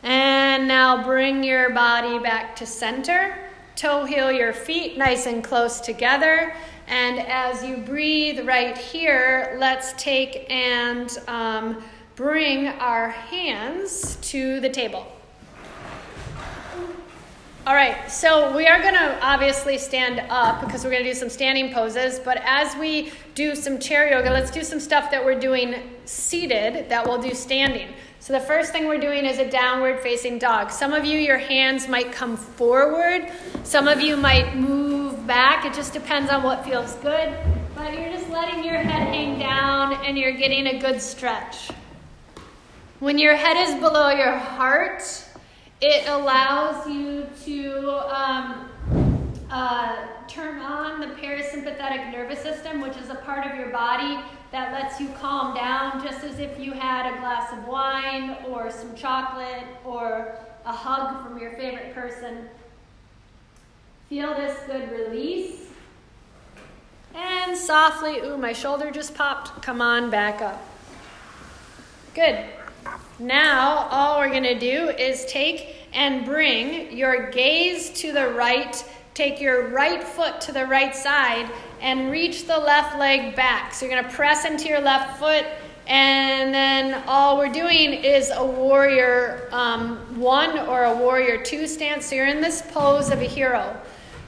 And 0.02 0.66
now 0.66 1.04
bring 1.04 1.44
your 1.44 1.70
body 1.70 2.18
back 2.18 2.56
to 2.56 2.66
center. 2.66 3.36
Toe 3.76 4.04
heel 4.04 4.32
your 4.32 4.52
feet 4.52 4.96
nice 4.96 5.26
and 5.26 5.44
close 5.44 5.80
together. 5.80 6.54
And 6.86 7.18
as 7.20 7.64
you 7.64 7.78
breathe 7.78 8.46
right 8.46 8.76
here, 8.76 9.56
let's 9.58 9.92
take 9.94 10.50
and 10.50 11.16
um, 11.28 11.82
bring 12.16 12.68
our 12.68 13.08
hands 13.08 14.16
to 14.16 14.60
the 14.60 14.68
table. 14.68 15.10
All 17.66 17.74
right, 17.74 18.12
so 18.12 18.54
we 18.54 18.66
are 18.66 18.78
going 18.82 18.92
to 18.92 19.18
obviously 19.22 19.78
stand 19.78 20.20
up 20.28 20.60
because 20.60 20.84
we're 20.84 20.90
going 20.90 21.02
to 21.02 21.08
do 21.08 21.14
some 21.18 21.30
standing 21.30 21.72
poses. 21.72 22.18
But 22.18 22.42
as 22.44 22.76
we 22.76 23.10
do 23.34 23.54
some 23.54 23.78
chair 23.78 24.10
yoga, 24.10 24.30
let's 24.30 24.50
do 24.50 24.62
some 24.62 24.78
stuff 24.78 25.10
that 25.10 25.24
we're 25.24 25.40
doing 25.40 25.76
seated 26.04 26.90
that 26.90 27.06
we'll 27.06 27.22
do 27.22 27.32
standing. 27.32 27.88
So 28.24 28.32
the 28.32 28.40
first 28.40 28.72
thing 28.72 28.86
we're 28.86 28.96
doing 28.96 29.26
is 29.26 29.38
a 29.38 29.50
downward 29.50 30.00
facing 30.00 30.38
dog. 30.38 30.70
Some 30.70 30.94
of 30.94 31.04
you, 31.04 31.18
your 31.18 31.36
hands 31.36 31.88
might 31.88 32.10
come 32.10 32.38
forward, 32.38 33.30
some 33.64 33.86
of 33.86 34.00
you 34.00 34.16
might 34.16 34.56
move 34.56 35.26
back. 35.26 35.66
It 35.66 35.74
just 35.74 35.92
depends 35.92 36.30
on 36.30 36.42
what 36.42 36.64
feels 36.64 36.94
good. 37.02 37.36
But 37.74 37.92
you're 37.92 38.08
just 38.08 38.30
letting 38.30 38.64
your 38.64 38.78
head 38.78 39.08
hang 39.08 39.38
down 39.38 39.92
and 40.06 40.16
you're 40.16 40.32
getting 40.32 40.68
a 40.68 40.78
good 40.78 41.02
stretch. 41.02 41.68
When 42.98 43.18
your 43.18 43.36
head 43.36 43.58
is 43.58 43.74
below 43.74 44.08
your 44.08 44.38
heart, 44.38 45.02
it 45.82 46.08
allows 46.08 46.88
you 46.88 47.26
to 47.44 47.90
um, 48.08 48.70
uh, 49.50 49.96
turn 50.28 50.60
on 50.62 50.98
the 50.98 51.08
parasympathetic 51.08 52.10
nervous 52.10 52.40
system, 52.40 52.80
which 52.80 52.96
is 52.96 53.10
a 53.10 53.16
part 53.16 53.46
of 53.46 53.54
your 53.54 53.68
body 53.68 54.18
that 54.54 54.72
lets 54.72 55.00
you 55.00 55.08
calm 55.20 55.52
down, 55.52 56.00
just 56.00 56.22
as 56.22 56.38
if 56.38 56.60
you 56.60 56.70
had 56.70 57.12
a 57.12 57.18
glass 57.18 57.52
of 57.52 57.66
wine 57.66 58.36
or 58.48 58.70
some 58.70 58.94
chocolate 58.94 59.64
or 59.84 60.36
a 60.64 60.72
hug 60.72 61.26
from 61.26 61.40
your 61.40 61.50
favorite 61.54 61.92
person. 61.92 62.48
Feel 64.08 64.32
this 64.34 64.56
good 64.68 64.92
release. 64.92 65.62
And 67.16 67.58
softly, 67.58 68.20
ooh, 68.20 68.38
my 68.38 68.52
shoulder 68.52 68.92
just 68.92 69.16
popped. 69.16 69.60
Come 69.60 69.80
on 69.80 70.08
back 70.08 70.40
up. 70.40 70.64
Good. 72.14 72.44
Now, 73.18 73.88
all 73.90 74.20
we're 74.20 74.30
going 74.30 74.44
to 74.44 74.60
do 74.60 74.90
is 74.90 75.24
take 75.26 75.74
and 75.92 76.24
bring 76.24 76.96
your 76.96 77.28
gaze 77.32 77.90
to 78.02 78.12
the 78.12 78.28
right. 78.28 78.88
Take 79.14 79.40
your 79.40 79.70
right 79.70 80.02
foot 80.02 80.40
to 80.42 80.52
the 80.52 80.66
right 80.66 80.94
side 80.94 81.50
and 81.84 82.10
reach 82.10 82.46
the 82.46 82.58
left 82.58 82.98
leg 82.98 83.36
back. 83.36 83.74
So 83.74 83.84
you're 83.84 83.94
going 83.94 84.08
to 84.08 84.16
press 84.16 84.46
into 84.46 84.68
your 84.68 84.80
left 84.80 85.18
foot, 85.18 85.44
and 85.86 86.52
then 86.52 87.04
all 87.06 87.36
we're 87.36 87.52
doing 87.52 87.92
is 87.92 88.32
a 88.34 88.44
warrior 88.44 89.50
um, 89.52 89.98
one 90.18 90.58
or 90.60 90.84
a 90.84 90.96
warrior 90.96 91.44
two 91.44 91.66
stance. 91.66 92.06
So 92.06 92.14
you're 92.14 92.26
in 92.26 92.40
this 92.40 92.62
pose 92.62 93.10
of 93.10 93.20
a 93.20 93.26
hero. 93.26 93.76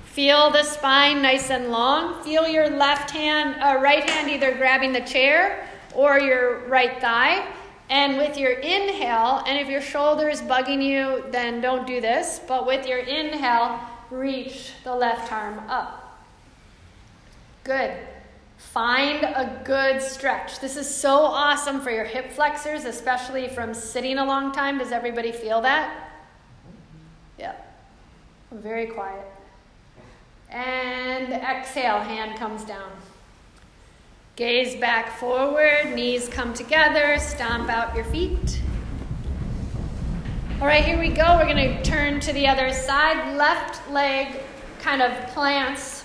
Feel 0.05 0.51
the 0.51 0.63
spine 0.63 1.23
nice 1.23 1.51
and 1.51 1.71
long. 1.71 2.23
Feel 2.23 2.47
your 2.47 2.69
left 2.69 3.11
hand, 3.11 3.57
uh, 3.63 3.81
right 3.81 4.09
hand 4.09 4.31
either 4.31 4.55
grabbing 4.55 4.93
the 4.93 5.01
chair 5.01 5.67
or 5.95 6.21
your 6.21 6.69
right 6.69 7.01
thigh. 7.01 7.51
And 7.89 8.19
with 8.19 8.37
your 8.37 8.53
inhale, 8.53 9.43
and 9.47 9.59
if 9.59 9.69
your 9.69 9.81
shoulder 9.81 10.29
is 10.29 10.43
bugging 10.43 10.83
you, 10.83 11.25
then 11.31 11.63
don't 11.63 11.87
do 11.87 12.03
this. 12.03 12.39
But 12.47 12.67
with 12.67 12.87
your 12.87 12.99
inhale, 12.99 13.81
reach 14.11 14.73
the 14.85 14.95
left 14.95 15.33
arm 15.33 15.61
up. 15.71 16.06
Good. 17.67 17.97
Find 18.59 19.25
a 19.25 19.61
good 19.65 20.01
stretch. 20.01 20.61
This 20.61 20.77
is 20.77 20.89
so 20.89 21.17
awesome 21.17 21.81
for 21.81 21.91
your 21.91 22.05
hip 22.05 22.31
flexors, 22.31 22.85
especially 22.85 23.49
from 23.49 23.75
sitting 23.75 24.19
a 24.19 24.25
long 24.25 24.53
time. 24.53 24.79
Does 24.79 24.93
everybody 24.93 25.33
feel 25.33 25.61
that? 25.63 26.13
Yeah. 27.37 27.57
Very 28.53 28.87
quiet. 28.87 29.27
And 30.49 31.33
exhale, 31.33 31.99
hand 31.99 32.39
comes 32.39 32.63
down. 32.63 32.93
Gaze 34.37 34.81
back 34.81 35.19
forward, 35.19 35.93
knees 35.93 36.29
come 36.29 36.55
together, 36.55 37.19
stomp 37.19 37.69
out 37.69 37.97
your 37.97 38.05
feet. 38.05 38.61
All 40.61 40.69
right, 40.69 40.85
here 40.85 41.01
we 41.01 41.09
go. 41.09 41.37
We're 41.37 41.53
going 41.53 41.77
to 41.77 41.83
turn 41.83 42.21
to 42.21 42.33
the 42.33 42.47
other 42.47 42.73
side. 42.73 43.37
Left 43.37 43.91
leg 43.91 44.41
kind 44.79 45.03
of 45.03 45.13
plants, 45.31 45.96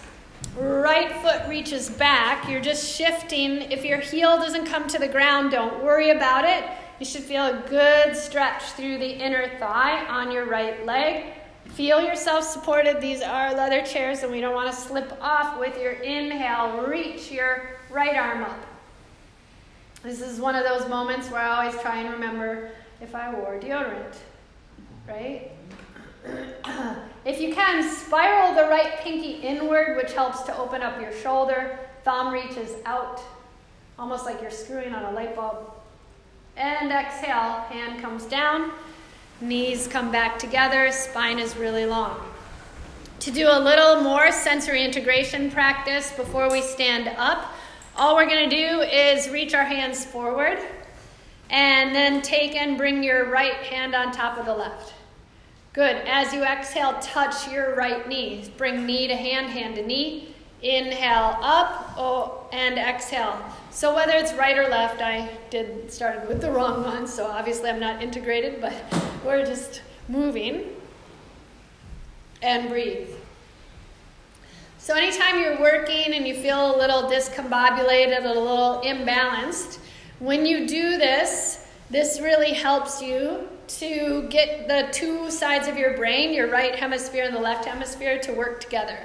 right 0.57 1.11
foot 1.21 1.47
reaches 1.47 1.89
back. 1.89 2.49
You're 2.49 2.61
just 2.61 2.95
shifting. 2.95 3.71
If 3.71 3.85
your 3.85 3.99
heel 3.99 4.37
doesn't 4.37 4.65
come 4.65 4.87
to 4.89 4.99
the 4.99 5.07
ground, 5.07 5.51
don't 5.51 5.83
worry 5.83 6.09
about 6.09 6.45
it. 6.45 6.63
You 6.99 7.05
should 7.05 7.23
feel 7.23 7.45
a 7.45 7.63
good 7.67 8.15
stretch 8.15 8.63
through 8.73 8.97
the 8.97 9.09
inner 9.09 9.57
thigh 9.59 10.05
on 10.05 10.31
your 10.31 10.45
right 10.45 10.85
leg. 10.85 11.33
Feel 11.69 12.01
yourself 12.01 12.43
supported. 12.43 12.99
These 12.99 13.21
are 13.21 13.53
leather 13.53 13.81
chairs, 13.81 14.23
and 14.23 14.31
we 14.31 14.41
don't 14.41 14.53
want 14.53 14.73
to 14.73 14.79
slip 14.79 15.17
off 15.21 15.59
with 15.59 15.81
your 15.81 15.93
inhale. 15.93 16.85
Reach 16.85 17.31
your 17.31 17.77
right 17.89 18.15
arm 18.15 18.43
up. 18.43 18.59
This 20.03 20.19
is 20.19 20.39
one 20.39 20.55
of 20.55 20.63
those 20.63 20.89
moments 20.89 21.29
where 21.29 21.41
I 21.41 21.65
always 21.65 21.79
try 21.81 21.97
and 21.99 22.11
remember 22.11 22.71
if 22.99 23.15
I 23.15 23.33
wore 23.33 23.59
deodorant, 23.59 24.15
right? 25.07 25.50
If 27.25 27.41
you 27.41 27.53
can, 27.53 27.83
spiral 27.83 28.53
the 28.55 28.69
right 28.69 28.99
pinky 28.99 29.33
inward, 29.41 29.97
which 29.97 30.13
helps 30.13 30.41
to 30.43 30.57
open 30.57 30.81
up 30.81 30.99
your 31.01 31.13
shoulder. 31.13 31.79
Thumb 32.03 32.33
reaches 32.33 32.75
out, 32.85 33.21
almost 33.97 34.25
like 34.25 34.41
you're 34.41 34.51
screwing 34.51 34.93
on 34.93 35.05
a 35.05 35.11
light 35.11 35.35
bulb. 35.35 35.71
And 36.57 36.91
exhale, 36.91 37.61
hand 37.69 38.01
comes 38.01 38.25
down, 38.25 38.71
knees 39.39 39.87
come 39.87 40.11
back 40.11 40.37
together, 40.37 40.91
spine 40.91 41.39
is 41.39 41.55
really 41.55 41.85
long. 41.85 42.19
To 43.21 43.31
do 43.31 43.47
a 43.49 43.59
little 43.59 44.01
more 44.01 44.31
sensory 44.31 44.83
integration 44.83 45.51
practice 45.51 46.11
before 46.11 46.51
we 46.51 46.61
stand 46.61 47.07
up, 47.17 47.53
all 47.95 48.15
we're 48.15 48.25
going 48.25 48.49
to 48.49 48.55
do 48.55 48.81
is 48.81 49.29
reach 49.29 49.53
our 49.53 49.63
hands 49.63 50.03
forward 50.03 50.57
and 51.51 51.93
then 51.93 52.21
take 52.21 52.55
and 52.55 52.77
bring 52.77 53.03
your 53.03 53.29
right 53.29 53.53
hand 53.53 53.93
on 53.93 54.11
top 54.11 54.39
of 54.39 54.45
the 54.45 54.55
left. 54.55 54.93
Good. 55.73 55.95
As 56.05 56.33
you 56.33 56.43
exhale, 56.43 56.99
touch 56.99 57.49
your 57.49 57.75
right 57.75 58.05
knee. 58.05 58.43
Bring 58.57 58.85
knee 58.85 59.07
to 59.07 59.15
hand, 59.15 59.47
hand 59.47 59.75
to 59.75 59.85
knee. 59.85 60.35
Inhale 60.61 61.37
up 61.41 61.93
oh, 61.97 62.49
and 62.51 62.77
exhale. 62.77 63.41
So 63.71 63.95
whether 63.95 64.11
it's 64.11 64.33
right 64.33 64.57
or 64.57 64.67
left, 64.67 65.01
I 65.01 65.29
did 65.49 65.89
started 65.89 66.27
with 66.27 66.41
the 66.41 66.51
wrong 66.51 66.83
one, 66.83 67.07
so 67.07 67.25
obviously 67.25 67.69
I'm 67.69 67.79
not 67.79 68.03
integrated, 68.03 68.59
but 68.59 68.73
we're 69.25 69.45
just 69.45 69.81
moving 70.09 70.65
and 72.41 72.67
breathe. 72.69 73.09
So 74.77 74.93
anytime 74.93 75.39
you're 75.39 75.59
working 75.59 76.13
and 76.13 76.27
you 76.27 76.35
feel 76.35 76.75
a 76.75 76.77
little 76.77 77.03
discombobulated, 77.03 78.25
a 78.25 78.27
little 78.27 78.81
imbalanced, 78.83 79.79
when 80.19 80.45
you 80.45 80.67
do 80.67 80.97
this, 80.97 81.65
this 81.89 82.19
really 82.19 82.51
helps 82.51 83.01
you 83.01 83.47
to 83.79 84.27
get 84.29 84.67
the 84.67 84.87
two 84.91 85.29
sides 85.31 85.67
of 85.67 85.77
your 85.77 85.95
brain, 85.97 86.33
your 86.33 86.49
right 86.49 86.75
hemisphere 86.75 87.25
and 87.25 87.35
the 87.35 87.39
left 87.39 87.65
hemisphere, 87.65 88.19
to 88.19 88.33
work 88.33 88.61
together. 88.61 88.97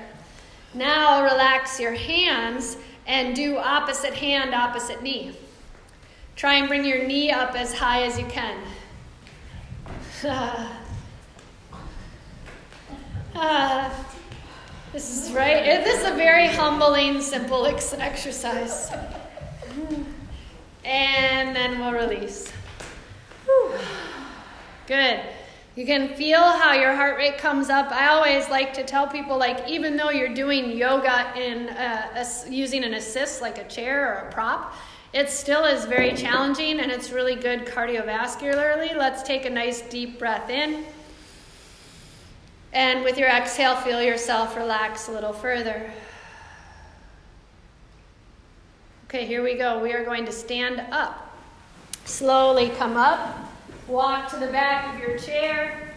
Now 0.74 1.22
relax 1.22 1.81
your 1.81 1.94
hands 1.94 2.76
and 3.07 3.35
do 3.35 3.57
opposite 3.57 4.14
hand, 4.14 4.55
opposite 4.55 5.02
knee. 5.02 5.37
Try 6.35 6.55
and 6.55 6.68
bring 6.68 6.85
your 6.85 7.07
knee 7.07 7.31
up 7.31 7.55
as 7.55 7.72
high 7.72 8.02
as 8.02 8.18
you 8.18 8.26
can. 8.26 8.59
Uh, 13.38 13.90
this 14.94 15.26
is 15.26 15.31
right. 15.35 15.62
This 15.85 16.00
is 16.00 16.09
a 16.11 16.14
very 16.14 16.46
humbling, 16.46 17.20
simple 17.20 17.66
exercise. 17.66 18.90
And 20.87 21.55
then 21.55 21.79
we'll 21.79 21.92
release. 21.92 22.50
Whew. 23.44 23.72
Good. 24.87 25.20
You 25.75 25.85
can 25.85 26.14
feel 26.14 26.40
how 26.40 26.72
your 26.72 26.94
heart 26.94 27.18
rate 27.18 27.37
comes 27.37 27.68
up. 27.68 27.92
I 27.92 28.09
always 28.09 28.49
like 28.49 28.72
to 28.75 28.83
tell 28.83 29.07
people, 29.07 29.37
like, 29.37 29.68
even 29.68 29.96
though 29.96 30.11
you're 30.11 30.33
doing 30.33 30.70
yoga 30.70 31.33
in 31.37 31.68
a, 31.68 32.27
using 32.49 32.83
an 32.83 32.94
assist 32.94 33.42
like 33.42 33.59
a 33.59 33.64
chair 33.68 34.09
or 34.09 34.29
a 34.29 34.33
prop, 34.33 34.75
it 35.12 35.29
still 35.29 35.64
is 35.64 35.85
very 35.85 36.14
challenging 36.14 36.81
and 36.81 36.90
it's 36.90 37.11
really 37.11 37.35
good 37.35 37.66
cardiovascularly. 37.66 38.96
Let's 38.96 39.22
take 39.22 39.44
a 39.44 39.51
nice 39.51 39.83
deep 39.83 40.18
breath 40.18 40.49
in. 40.49 40.85
And 42.72 43.05
with 43.05 43.18
your 43.18 43.29
exhale, 43.29 43.77
feel 43.77 44.03
yourself 44.03 44.57
relax 44.57 45.09
a 45.09 45.12
little 45.12 45.33
further. 45.33 45.90
Okay, 49.07 49.27
here 49.27 49.42
we 49.42 49.55
go. 49.55 49.83
We 49.83 49.92
are 49.92 50.05
going 50.05 50.25
to 50.27 50.33
stand 50.33 50.81
up. 50.90 51.35
Slowly 52.05 52.70
come 52.70 52.96
up. 52.96 53.45
Walk 53.88 54.29
to 54.31 54.37
the 54.37 54.49
back 54.49 54.92
of 54.92 55.01
your 55.01 55.16
chair. 55.16 55.92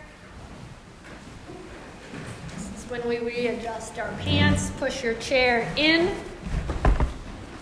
This 2.53 2.83
is 2.83 2.89
when 2.91 3.07
we 3.07 3.17
readjust 3.17 3.97
our 3.97 4.11
pants. 4.19 4.71
Push 4.77 5.03
your 5.03 5.15
chair 5.15 5.67
in. 5.75 6.13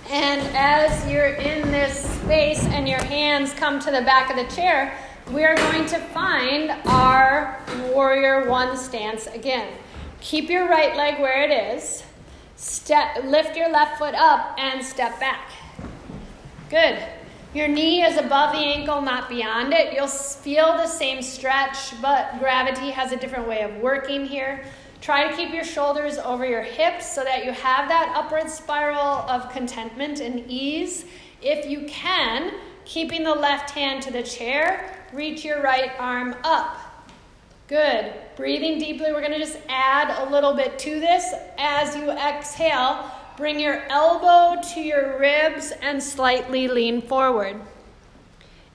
And 0.09 0.41
as 0.53 1.09
you're 1.09 1.27
in 1.35 1.71
this 1.71 2.09
space 2.21 2.61
and 2.65 2.89
your 2.89 3.01
hands 3.05 3.53
come 3.53 3.79
to 3.79 3.89
the 3.89 4.01
back 4.01 4.29
of 4.29 4.35
the 4.35 4.53
chair, 4.53 4.97
we 5.31 5.45
are 5.45 5.55
going 5.55 5.85
to 5.85 5.97
find 5.97 6.71
our 6.85 7.61
warrior 7.93 8.49
one 8.49 8.75
stance 8.75 9.27
again. 9.27 9.73
Keep 10.19 10.49
your 10.49 10.67
right 10.67 10.93
leg 10.97 11.21
where 11.21 11.41
it 11.41 11.51
is. 11.51 12.03
Step, 12.57 13.23
lift 13.23 13.55
your 13.55 13.69
left 13.69 13.97
foot 13.97 14.13
up 14.13 14.59
and 14.59 14.83
step 14.83 15.21
back. 15.21 15.51
Good. 16.69 17.01
Your 17.57 17.67
knee 17.67 18.03
is 18.03 18.17
above 18.17 18.51
the 18.51 18.59
ankle, 18.59 19.01
not 19.01 19.29
beyond 19.29 19.73
it. 19.73 19.91
You'll 19.91 20.05
feel 20.05 20.77
the 20.77 20.85
same 20.85 21.23
stretch, 21.23 21.99
but 22.03 22.37
gravity 22.37 22.91
has 22.91 23.11
a 23.11 23.17
different 23.17 23.47
way 23.47 23.61
of 23.61 23.75
working 23.77 24.27
here. 24.27 24.63
Try 25.01 25.27
to 25.27 25.35
keep 25.35 25.51
your 25.51 25.63
shoulders 25.63 26.19
over 26.19 26.45
your 26.45 26.61
hips 26.61 27.11
so 27.11 27.23
that 27.23 27.45
you 27.45 27.51
have 27.51 27.89
that 27.89 28.13
upward 28.15 28.47
spiral 28.51 28.99
of 28.99 29.51
contentment 29.51 30.19
and 30.19 30.45
ease. 30.47 31.05
If 31.41 31.67
you 31.67 31.87
can, 31.87 32.53
keeping 32.85 33.23
the 33.23 33.33
left 33.33 33.71
hand 33.71 34.03
to 34.03 34.11
the 34.11 34.21
chair, 34.21 34.95
reach 35.11 35.43
your 35.43 35.63
right 35.63 35.93
arm 35.97 36.35
up. 36.43 36.77
Good. 37.67 38.13
Breathing 38.35 38.77
deeply, 38.77 39.11
we're 39.11 39.21
going 39.21 39.31
to 39.31 39.39
just 39.39 39.57
add 39.67 40.27
a 40.27 40.29
little 40.29 40.53
bit 40.53 40.77
to 40.77 40.99
this 40.99 41.33
as 41.57 41.95
you 41.95 42.11
exhale. 42.11 43.09
Bring 43.37 43.59
your 43.59 43.83
elbow 43.89 44.59
to 44.73 44.81
your 44.81 45.19
ribs 45.19 45.71
and 45.83 46.01
slightly 46.01 46.67
lean 46.67 47.03
forward. 47.03 47.61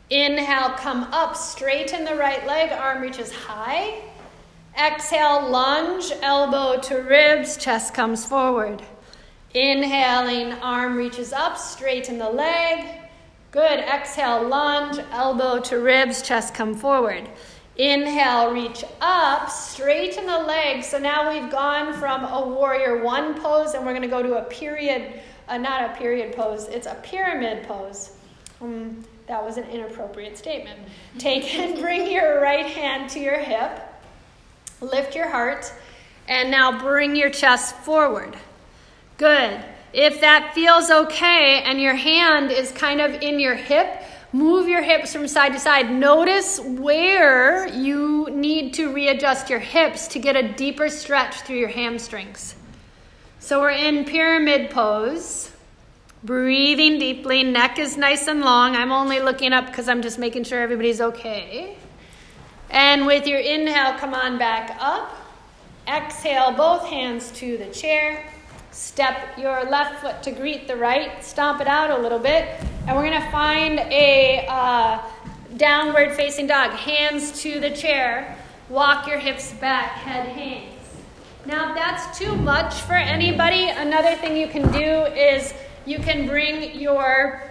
Inhale, 0.08 0.70
come 0.76 1.02
up, 1.12 1.36
straighten 1.36 2.04
the 2.04 2.14
right 2.14 2.46
leg, 2.46 2.70
arm 2.70 3.02
reaches 3.02 3.32
high. 3.32 4.02
Exhale, 4.80 5.48
lunge, 5.50 6.12
elbow 6.22 6.80
to 6.80 6.94
ribs, 6.98 7.56
chest 7.56 7.92
comes 7.92 8.24
forward. 8.24 8.80
Inhaling, 9.52 10.52
arm 10.52 10.96
reaches 10.96 11.32
up, 11.32 11.58
straighten 11.58 12.18
the 12.18 12.30
leg. 12.30 12.86
Good. 13.50 13.80
Exhale, 13.80 14.46
lunge, 14.46 14.98
elbow 15.10 15.58
to 15.58 15.76
ribs, 15.78 16.22
chest 16.22 16.54
come 16.54 16.74
forward. 16.74 17.28
Inhale, 17.82 18.52
reach 18.52 18.84
up, 19.00 19.50
straighten 19.50 20.24
the 20.24 20.38
legs. 20.38 20.86
So 20.86 20.98
now 20.98 21.32
we've 21.32 21.50
gone 21.50 21.92
from 21.94 22.22
a 22.22 22.46
warrior 22.46 23.02
one 23.02 23.34
pose 23.42 23.74
and 23.74 23.84
we're 23.84 23.90
going 23.90 24.02
to 24.02 24.08
go 24.08 24.22
to 24.22 24.38
a 24.38 24.44
period, 24.44 25.20
uh, 25.48 25.58
not 25.58 25.90
a 25.90 25.96
period 25.96 26.32
pose, 26.36 26.68
it's 26.68 26.86
a 26.86 26.94
pyramid 27.02 27.66
pose. 27.66 28.12
Um, 28.60 29.04
that 29.26 29.42
was 29.42 29.56
an 29.56 29.64
inappropriate 29.64 30.38
statement. 30.38 30.78
Take 31.18 31.52
and 31.56 31.76
bring 31.80 32.08
your 32.08 32.40
right 32.40 32.66
hand 32.66 33.10
to 33.10 33.18
your 33.18 33.38
hip, 33.38 33.80
lift 34.80 35.16
your 35.16 35.28
heart, 35.28 35.72
and 36.28 36.52
now 36.52 36.78
bring 36.78 37.16
your 37.16 37.30
chest 37.30 37.74
forward. 37.78 38.36
Good. 39.18 39.60
If 39.92 40.20
that 40.20 40.52
feels 40.54 40.88
okay 40.88 41.64
and 41.64 41.80
your 41.80 41.96
hand 41.96 42.52
is 42.52 42.70
kind 42.70 43.00
of 43.00 43.20
in 43.22 43.40
your 43.40 43.56
hip, 43.56 44.04
Move 44.34 44.66
your 44.66 44.82
hips 44.82 45.12
from 45.12 45.28
side 45.28 45.52
to 45.52 45.60
side. 45.60 45.90
Notice 45.90 46.58
where 46.58 47.68
you 47.68 48.30
need 48.30 48.72
to 48.74 48.90
readjust 48.90 49.50
your 49.50 49.58
hips 49.58 50.08
to 50.08 50.18
get 50.18 50.36
a 50.36 50.52
deeper 50.54 50.88
stretch 50.88 51.42
through 51.42 51.58
your 51.58 51.68
hamstrings. 51.68 52.54
So 53.40 53.60
we're 53.60 53.72
in 53.72 54.06
pyramid 54.06 54.70
pose. 54.70 55.52
Breathing 56.24 56.98
deeply, 56.98 57.42
neck 57.42 57.78
is 57.78 57.98
nice 57.98 58.26
and 58.26 58.40
long. 58.40 58.74
I'm 58.74 58.92
only 58.92 59.20
looking 59.20 59.52
up 59.52 59.66
because 59.66 59.88
I'm 59.88 60.00
just 60.00 60.18
making 60.18 60.44
sure 60.44 60.60
everybody's 60.60 61.00
okay. 61.00 61.76
And 62.70 63.04
with 63.04 63.26
your 63.26 63.40
inhale, 63.40 63.98
come 63.98 64.14
on 64.14 64.38
back 64.38 64.76
up. 64.80 65.14
Exhale, 65.86 66.52
both 66.52 66.86
hands 66.86 67.32
to 67.32 67.58
the 67.58 67.66
chair. 67.66 68.31
Step 68.72 69.36
your 69.36 69.64
left 69.64 70.00
foot 70.00 70.22
to 70.22 70.30
greet 70.30 70.66
the 70.66 70.76
right. 70.76 71.22
Stomp 71.22 71.60
it 71.60 71.66
out 71.66 71.90
a 71.90 72.02
little 72.02 72.18
bit. 72.18 72.48
And 72.86 72.96
we're 72.96 73.10
to 73.10 73.30
find 73.30 73.78
a 73.78 74.46
uh, 74.48 74.98
downward 75.58 76.14
facing 76.14 76.46
dog. 76.46 76.70
Hands 76.70 77.42
to 77.42 77.60
the 77.60 77.70
chair. 77.70 78.38
Walk 78.70 79.06
your 79.06 79.18
hips 79.18 79.52
back, 79.52 79.90
head 79.92 80.26
hangs. 80.26 80.72
Now, 81.44 81.70
if 81.70 81.74
that's 81.74 82.18
too 82.18 82.34
much 82.34 82.72
for 82.72 82.94
anybody, 82.94 83.68
another 83.68 84.14
thing 84.16 84.38
you 84.38 84.48
can 84.48 84.72
do 84.72 84.78
is 85.12 85.52
you 85.84 85.98
can 85.98 86.26
bring 86.26 86.80
your 86.80 87.42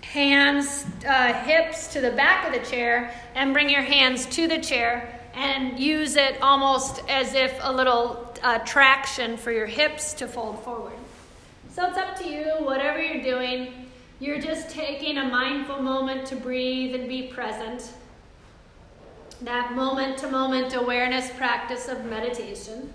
hands, 0.00 0.86
uh, 1.06 1.34
hips 1.44 1.86
to 1.92 2.00
the 2.00 2.10
back 2.10 2.46
of 2.46 2.60
the 2.60 2.68
chair 2.68 3.14
and 3.36 3.52
bring 3.52 3.70
your 3.70 3.82
hands 3.82 4.26
to 4.26 4.48
the 4.48 4.58
chair 4.58 5.20
and 5.34 5.78
use 5.78 6.16
it 6.16 6.40
almost 6.42 7.02
as 7.08 7.34
if 7.34 7.56
a 7.60 7.72
little 7.72 8.27
uh, 8.42 8.58
traction 8.60 9.36
for 9.36 9.52
your 9.52 9.66
hips 9.66 10.14
to 10.14 10.26
fold 10.26 10.62
forward. 10.62 10.98
So 11.70 11.86
it's 11.86 11.98
up 11.98 12.16
to 12.18 12.28
you, 12.28 12.44
whatever 12.58 13.00
you're 13.00 13.22
doing. 13.22 13.86
You're 14.20 14.40
just 14.40 14.70
taking 14.70 15.18
a 15.18 15.24
mindful 15.24 15.80
moment 15.80 16.26
to 16.26 16.36
breathe 16.36 16.94
and 16.94 17.08
be 17.08 17.28
present. 17.28 17.92
That 19.42 19.74
moment 19.74 20.18
to 20.18 20.28
moment 20.28 20.74
awareness 20.74 21.30
practice 21.30 21.88
of 21.88 22.04
meditation. 22.04 22.92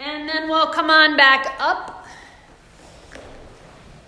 And 0.00 0.28
then 0.28 0.48
we'll 0.48 0.68
come 0.68 0.88
on 0.90 1.16
back 1.16 1.54
up 1.58 2.06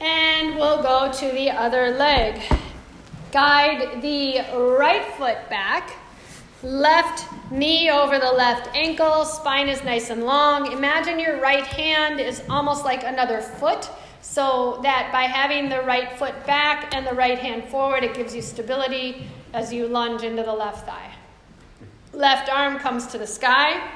and 0.01 0.57
we'll 0.57 0.83
go 0.83 1.13
to 1.13 1.31
the 1.33 1.51
other 1.51 1.91
leg. 1.91 2.41
Guide 3.33 4.01
the 4.01 4.41
right 4.57 5.05
foot 5.15 5.49
back, 5.51 5.97
left 6.63 7.27
knee 7.51 7.91
over 7.91 8.19
the 8.19 8.31
left 8.31 8.75
ankle, 8.77 9.25
spine 9.25 9.69
is 9.69 9.83
nice 9.83 10.11
and 10.11 10.25
long. 10.25 10.73
Imagine 10.73 11.19
your 11.19 11.41
right 11.41 11.67
hand 11.67 12.21
is 12.21 12.43
almost 12.49 12.85
like 12.85 13.03
another 13.05 13.41
foot 13.41 13.89
so 14.21 14.79
that 14.83 15.11
by 15.13 15.23
having 15.23 15.69
the 15.69 15.81
right 15.83 16.19
foot 16.19 16.47
back 16.47 16.95
and 16.95 17.07
the 17.07 17.15
right 17.15 17.39
hand 17.39 17.65
forward, 17.65 18.05
it 18.05 18.15
gives 18.15 18.35
you 18.35 18.43
stability 18.43 19.27
as 19.53 19.73
you 19.73 19.89
lunge 19.89 20.23
into 20.23 20.43
the 20.43 20.53
left 20.53 20.87
thigh. 20.87 21.13
Left 22.13 22.49
arm 22.51 22.79
comes 22.79 23.07
to 23.09 23.19
the 23.19 23.27
sky. 23.27 23.91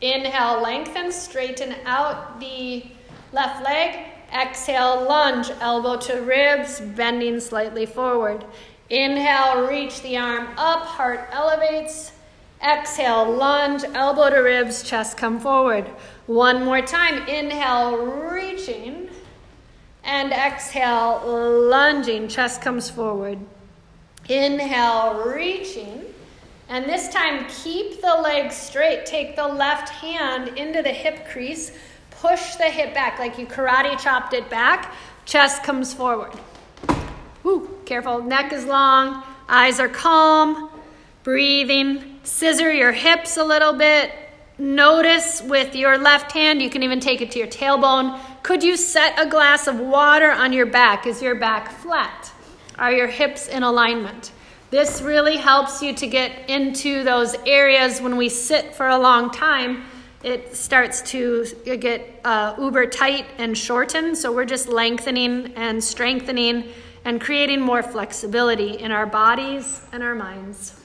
Inhale, 0.00 0.60
lengthen, 0.60 1.12
straighten 1.12 1.76
out 1.84 2.40
the 2.40 2.84
left 3.32 3.62
leg. 3.62 4.06
Exhale, 4.34 5.06
lunge, 5.06 5.50
elbow 5.60 5.96
to 5.98 6.14
ribs, 6.22 6.80
bending 6.80 7.38
slightly 7.38 7.86
forward. 7.86 8.44
Inhale, 8.92 9.68
reach 9.68 10.02
the 10.02 10.18
arm 10.18 10.48
up, 10.58 10.84
heart 10.84 11.26
elevates. 11.32 12.12
Exhale, 12.62 13.24
lunge, 13.24 13.84
elbow 13.94 14.28
to 14.28 14.40
ribs, 14.40 14.82
chest 14.82 15.16
come 15.16 15.40
forward. 15.40 15.86
One 16.26 16.62
more 16.62 16.82
time. 16.82 17.26
Inhale, 17.26 17.96
reaching. 17.96 19.08
And 20.04 20.30
exhale, 20.30 21.22
lunging, 21.70 22.28
chest 22.28 22.60
comes 22.60 22.90
forward. 22.90 23.38
Inhale, 24.28 25.24
reaching. 25.24 26.04
And 26.68 26.84
this 26.84 27.08
time, 27.08 27.46
keep 27.48 28.02
the 28.02 28.14
legs 28.16 28.54
straight. 28.54 29.06
Take 29.06 29.36
the 29.36 29.48
left 29.48 29.88
hand 29.88 30.48
into 30.58 30.82
the 30.82 30.92
hip 30.92 31.26
crease. 31.28 31.72
Push 32.10 32.56
the 32.56 32.64
hip 32.64 32.92
back 32.92 33.18
like 33.18 33.38
you 33.38 33.46
karate 33.46 33.98
chopped 33.98 34.34
it 34.34 34.50
back. 34.50 34.94
Chest 35.24 35.62
comes 35.62 35.94
forward. 35.94 36.32
Woo, 37.42 37.80
careful. 37.92 38.22
Neck 38.22 38.54
is 38.54 38.64
long, 38.64 39.22
eyes 39.50 39.78
are 39.78 39.86
calm, 39.86 40.70
breathing. 41.24 42.18
Scissor 42.22 42.72
your 42.72 42.90
hips 42.90 43.36
a 43.36 43.44
little 43.44 43.74
bit. 43.74 44.10
Notice 44.56 45.42
with 45.42 45.76
your 45.76 45.98
left 45.98 46.32
hand, 46.32 46.62
you 46.62 46.70
can 46.70 46.82
even 46.82 47.00
take 47.00 47.20
it 47.20 47.30
to 47.32 47.38
your 47.38 47.48
tailbone. 47.48 48.18
Could 48.42 48.62
you 48.62 48.78
set 48.78 49.20
a 49.20 49.28
glass 49.28 49.66
of 49.66 49.78
water 49.78 50.30
on 50.30 50.54
your 50.54 50.64
back? 50.64 51.06
Is 51.06 51.20
your 51.20 51.34
back 51.34 51.70
flat? 51.70 52.32
Are 52.78 52.90
your 52.90 53.08
hips 53.08 53.46
in 53.46 53.62
alignment? 53.62 54.32
This 54.70 55.02
really 55.02 55.36
helps 55.36 55.82
you 55.82 55.92
to 55.96 56.06
get 56.06 56.48
into 56.48 57.04
those 57.04 57.34
areas 57.44 58.00
when 58.00 58.16
we 58.16 58.30
sit 58.30 58.74
for 58.74 58.88
a 58.88 58.98
long 58.98 59.30
time. 59.30 59.84
It 60.22 60.56
starts 60.56 61.02
to 61.10 61.44
get 61.66 62.20
uh, 62.24 62.54
uber 62.58 62.86
tight 62.86 63.26
and 63.36 63.58
shorten. 63.58 64.16
So 64.16 64.32
we're 64.32 64.46
just 64.46 64.66
lengthening 64.66 65.52
and 65.56 65.84
strengthening 65.84 66.72
and 67.04 67.20
creating 67.20 67.60
more 67.60 67.82
flexibility 67.82 68.78
in 68.78 68.92
our 68.92 69.06
bodies 69.06 69.82
and 69.92 70.02
our 70.02 70.14
minds. 70.14 70.78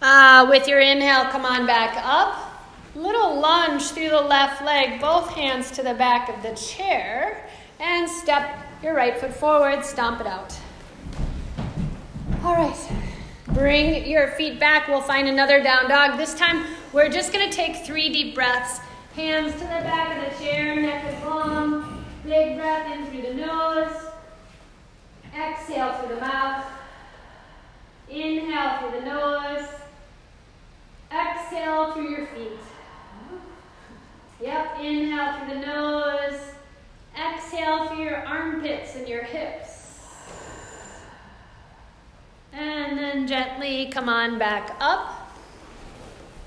Uh, 0.00 0.46
with 0.50 0.68
your 0.68 0.80
inhale, 0.80 1.24
come 1.30 1.44
on 1.44 1.66
back 1.66 1.96
up. 2.04 2.52
Little 2.94 3.40
lunge 3.40 3.82
through 3.84 4.10
the 4.10 4.20
left 4.20 4.62
leg, 4.62 5.00
both 5.00 5.30
hands 5.30 5.70
to 5.72 5.82
the 5.82 5.94
back 5.94 6.28
of 6.28 6.42
the 6.42 6.54
chair, 6.54 7.48
and 7.80 8.08
step 8.08 8.56
your 8.82 8.94
right 8.94 9.18
foot 9.18 9.34
forward, 9.34 9.84
stomp 9.84 10.20
it 10.20 10.26
out. 10.26 10.56
All 12.44 12.54
right, 12.54 12.76
bring 13.48 14.06
your 14.06 14.28
feet 14.32 14.60
back. 14.60 14.86
We'll 14.88 15.00
find 15.00 15.26
another 15.26 15.62
down 15.62 15.88
dog. 15.88 16.18
This 16.18 16.34
time, 16.34 16.66
we're 16.92 17.08
just 17.08 17.32
to 17.48 17.56
take 17.56 17.84
three 17.84 18.10
deep 18.10 18.34
breaths. 18.34 18.78
Hands 19.16 19.50
to 19.52 19.58
the 19.58 19.64
back 19.64 20.16
of 20.16 20.38
the 20.38 20.44
chair, 20.44 20.76
neck 20.76 21.12
is 21.12 21.24
long. 21.24 22.03
Big 22.24 22.56
breath 22.56 22.90
in 22.90 23.04
through 23.06 23.20
the 23.20 23.34
nose. 23.34 24.06
Exhale 25.38 25.92
through 25.92 26.14
the 26.14 26.20
mouth. 26.22 26.64
Inhale 28.08 28.78
through 28.78 29.00
the 29.00 29.06
nose. 29.06 29.68
Exhale 31.12 31.92
through 31.92 32.08
your 32.08 32.26
feet. 32.28 32.58
Yep, 34.40 34.80
inhale 34.80 35.38
through 35.38 35.54
the 35.54 35.66
nose. 35.66 36.40
Exhale 37.14 37.88
through 37.88 38.04
your 38.04 38.26
armpits 38.26 38.96
and 38.96 39.06
your 39.06 39.22
hips. 39.22 39.98
And 42.54 42.96
then 42.96 43.26
gently 43.26 43.90
come 43.90 44.08
on 44.08 44.38
back 44.38 44.74
up. 44.80 45.30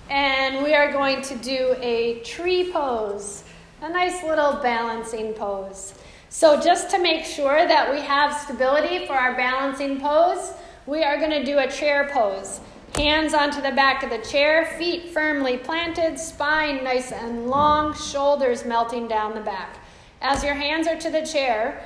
And 0.10 0.64
we 0.64 0.74
are 0.74 0.92
going 0.92 1.22
to 1.22 1.36
do 1.36 1.76
a 1.82 2.22
tree 2.22 2.72
pose 2.72 3.44
a 3.82 3.90
nice 3.90 4.24
little 4.24 4.54
balancing 4.54 5.34
pose. 5.34 5.94
So, 6.30 6.60
just 6.60 6.90
to 6.92 7.00
make 7.00 7.26
sure 7.26 7.68
that 7.68 7.92
we 7.92 8.02
have 8.02 8.36
stability 8.36 9.06
for 9.06 9.14
our 9.14 9.36
balancing 9.36 10.02
pose, 10.02 10.52
we 10.86 11.04
are 11.04 11.18
going 11.18 11.32
to 11.32 11.44
do 11.44 11.60
a 11.60 11.70
chair 11.70 12.10
pose. 12.12 12.60
Hands 12.96 13.34
onto 13.34 13.62
the 13.62 13.72
back 13.72 14.02
of 14.04 14.10
the 14.10 14.18
chair, 14.18 14.66
feet 14.78 15.10
firmly 15.10 15.58
planted, 15.58 16.18
spine 16.18 16.84
nice 16.84 17.12
and 17.12 17.48
long, 17.48 17.94
shoulders 17.94 18.66
melting 18.66 19.08
down 19.08 19.36
the 19.36 19.42
back. 19.42 19.78
As 20.22 20.44
your 20.44 20.56
hands 20.56 20.88
are 20.88 20.98
to 20.98 21.12
the 21.12 21.26
chair, 21.26 21.84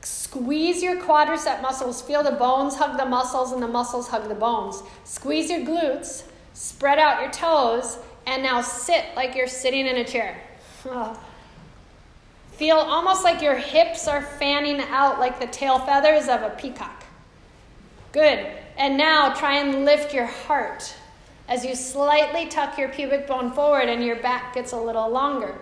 squeeze 0.00 0.82
your 0.82 0.96
quadricep 0.96 1.60
muscles, 1.60 2.00
feel 2.00 2.22
the 2.22 2.32
bones 2.32 2.76
hug 2.76 2.96
the 2.98 3.04
muscles 3.04 3.52
and 3.52 3.62
the 3.62 3.68
muscles 3.68 4.08
hug 4.08 4.28
the 4.28 4.34
bones. 4.34 4.82
Squeeze 5.04 5.50
your 5.50 5.60
glutes, 5.60 6.24
spread 6.54 6.98
out 6.98 7.20
your 7.20 7.30
toes, 7.30 7.98
and 8.26 8.42
now 8.42 8.62
sit 8.62 9.04
like 9.14 9.34
you're 9.34 9.46
sitting 9.46 9.86
in 9.86 9.96
a 9.96 10.04
chair. 10.04 10.40
Oh. 10.86 11.18
Feel 12.56 12.76
almost 12.76 13.24
like 13.24 13.42
your 13.42 13.56
hips 13.56 14.06
are 14.06 14.22
fanning 14.22 14.80
out 14.80 15.18
like 15.18 15.40
the 15.40 15.46
tail 15.46 15.80
feathers 15.80 16.28
of 16.28 16.42
a 16.42 16.50
peacock. 16.50 17.04
Good. 18.12 18.46
And 18.76 18.96
now 18.96 19.34
try 19.34 19.58
and 19.58 19.84
lift 19.84 20.14
your 20.14 20.26
heart 20.26 20.94
as 21.48 21.64
you 21.64 21.74
slightly 21.74 22.46
tuck 22.46 22.78
your 22.78 22.88
pubic 22.88 23.26
bone 23.26 23.50
forward 23.50 23.88
and 23.88 24.04
your 24.04 24.16
back 24.16 24.54
gets 24.54 24.72
a 24.72 24.80
little 24.80 25.10
longer. 25.10 25.58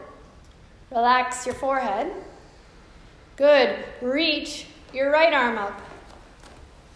Relax 0.90 1.46
your 1.46 1.54
forehead. 1.54 2.12
Good. 3.36 3.78
Reach 4.02 4.66
your 4.92 5.10
right 5.10 5.32
arm 5.32 5.56
up 5.56 5.80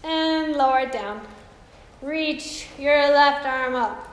and 0.05 0.53
lower 0.53 0.81
it 0.81 0.93
down. 0.93 1.23
Reach 2.03 2.69
your 2.79 2.99
left 2.99 3.47
arm 3.47 3.75
up 3.75 4.07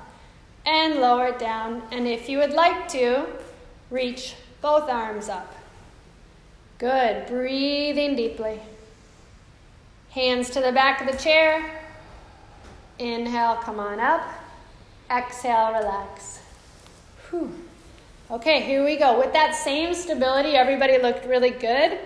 and 0.66 1.02
lower 1.02 1.28
it 1.28 1.40
down. 1.40 1.82
And 1.92 2.08
if 2.08 2.30
you 2.30 2.38
would 2.38 2.54
like 2.54 2.88
to, 2.90 3.26
reach 3.90 4.36
both 4.62 4.90
arms 4.90 5.28
up. 5.28 5.53
Good. 6.84 7.28
Breathing 7.28 8.18
deeply. 8.18 8.60
Hands 10.10 10.50
to 10.50 10.60
the 10.60 10.74
back 10.74 11.00
of 11.00 11.10
the 11.10 11.18
chair. 11.18 11.64
Inhale, 13.00 13.56
come 13.56 13.80
on 13.80 14.02
up. 14.02 14.22
Exhale, 15.10 15.80
relax. 15.80 16.42
Whew. 17.30 17.54
Okay, 18.30 18.60
here 18.64 18.84
we 18.84 18.98
go. 18.98 19.18
With 19.18 19.32
that 19.32 19.56
same 19.56 19.94
stability, 19.94 20.58
everybody 20.58 21.02
looked 21.02 21.26
really 21.26 21.52
good. 21.52 22.00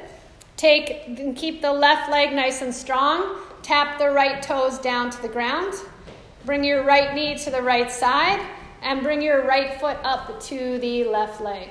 Take 0.57 1.07
and 1.07 1.35
keep 1.35 1.63
the 1.63 1.73
left 1.73 2.11
leg 2.11 2.35
nice 2.35 2.61
and 2.61 2.71
strong. 2.71 3.35
Tap 3.63 3.97
the 3.97 4.11
right 4.11 4.43
toes 4.43 4.77
down 4.77 5.09
to 5.09 5.19
the 5.23 5.27
ground. 5.27 5.73
Bring 6.45 6.63
your 6.63 6.83
right 6.83 7.15
knee 7.15 7.35
to 7.39 7.49
the 7.49 7.63
right 7.63 7.91
side 7.91 8.45
and 8.83 9.01
bring 9.01 9.23
your 9.23 9.43
right 9.43 9.79
foot 9.79 9.97
up 10.03 10.39
to 10.41 10.77
the 10.77 11.05
left 11.05 11.41
leg. 11.41 11.69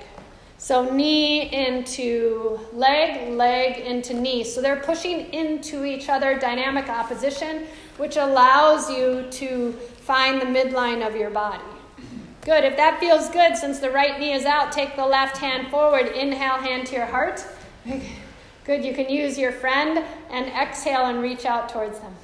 So 0.67 0.93
knee 0.93 1.43
into 1.43 2.59
leg, 2.73 3.31
leg 3.35 3.79
into 3.79 4.15
knee. 4.15 4.43
So 4.43 4.61
they're 4.61 4.81
pushing 4.81 5.33
into 5.33 5.85
each 5.85 6.09
other, 6.09 6.41
dynamic 6.41 6.89
opposition, 6.89 7.69
which 7.99 8.17
allows 8.17 8.91
you 8.91 9.29
to 9.31 9.71
find 10.01 10.43
the 10.43 10.47
midline 10.47 11.07
of 11.07 11.15
your 11.15 11.31
body. 11.31 11.63
Good. 12.41 12.65
If 12.65 12.77
that 12.79 12.99
feels 12.99 13.31
good, 13.31 13.57
since 13.57 13.79
the 13.79 13.93
right 13.93 14.19
knee 14.19 14.33
is 14.33 14.45
out, 14.45 14.73
take 14.73 14.97
the 14.97 15.07
left 15.07 15.37
hand 15.37 15.69
forward. 15.69 16.09
Inhale, 16.09 16.57
hand 16.57 16.89
to 16.89 16.97
your 16.97 17.07
heart. 17.07 17.47
Good. 18.65 18.85
You 18.85 18.93
can 18.93 19.09
use 19.09 19.39
your 19.39 19.53
friend 19.53 20.05
and 20.31 20.47
exhale 20.47 21.07
and 21.07 21.23
reach 21.23 21.47
out 21.47 21.69
towards 21.69 22.01
them. 22.01 22.17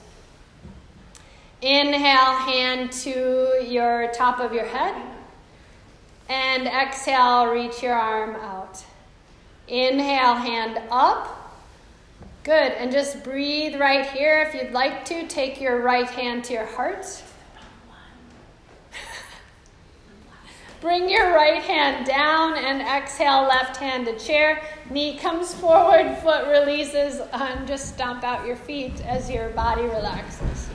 Inhale, 1.60 2.38
hand 2.38 2.90
to 3.04 3.64
your 3.64 4.10
top 4.12 4.40
of 4.40 4.52
your 4.52 4.66
head. 4.66 5.11
And 6.32 6.66
exhale, 6.66 7.48
reach 7.48 7.82
your 7.82 7.92
arm 7.92 8.36
out. 8.36 8.82
Inhale, 9.68 10.34
hand 10.34 10.80
up. 10.90 11.60
Good. 12.42 12.72
And 12.72 12.90
just 12.90 13.22
breathe 13.22 13.78
right 13.78 14.06
here. 14.06 14.40
If 14.40 14.54
you'd 14.54 14.72
like 14.72 15.04
to, 15.04 15.26
take 15.26 15.60
your 15.60 15.82
right 15.82 16.08
hand 16.08 16.44
to 16.44 16.54
your 16.54 16.64
heart. 16.64 17.22
Bring 20.80 21.10
your 21.10 21.34
right 21.34 21.62
hand 21.62 22.06
down 22.06 22.56
and 22.56 22.80
exhale, 22.80 23.42
left 23.42 23.76
hand 23.76 24.06
to 24.06 24.18
chair. 24.18 24.62
Knee 24.88 25.18
comes 25.18 25.52
forward, 25.52 26.16
foot 26.22 26.46
releases, 26.48 27.20
and 27.34 27.68
just 27.68 27.88
stomp 27.92 28.24
out 28.24 28.46
your 28.46 28.56
feet 28.56 29.04
as 29.04 29.28
your 29.28 29.50
body 29.50 29.82
relaxes. 29.82 30.71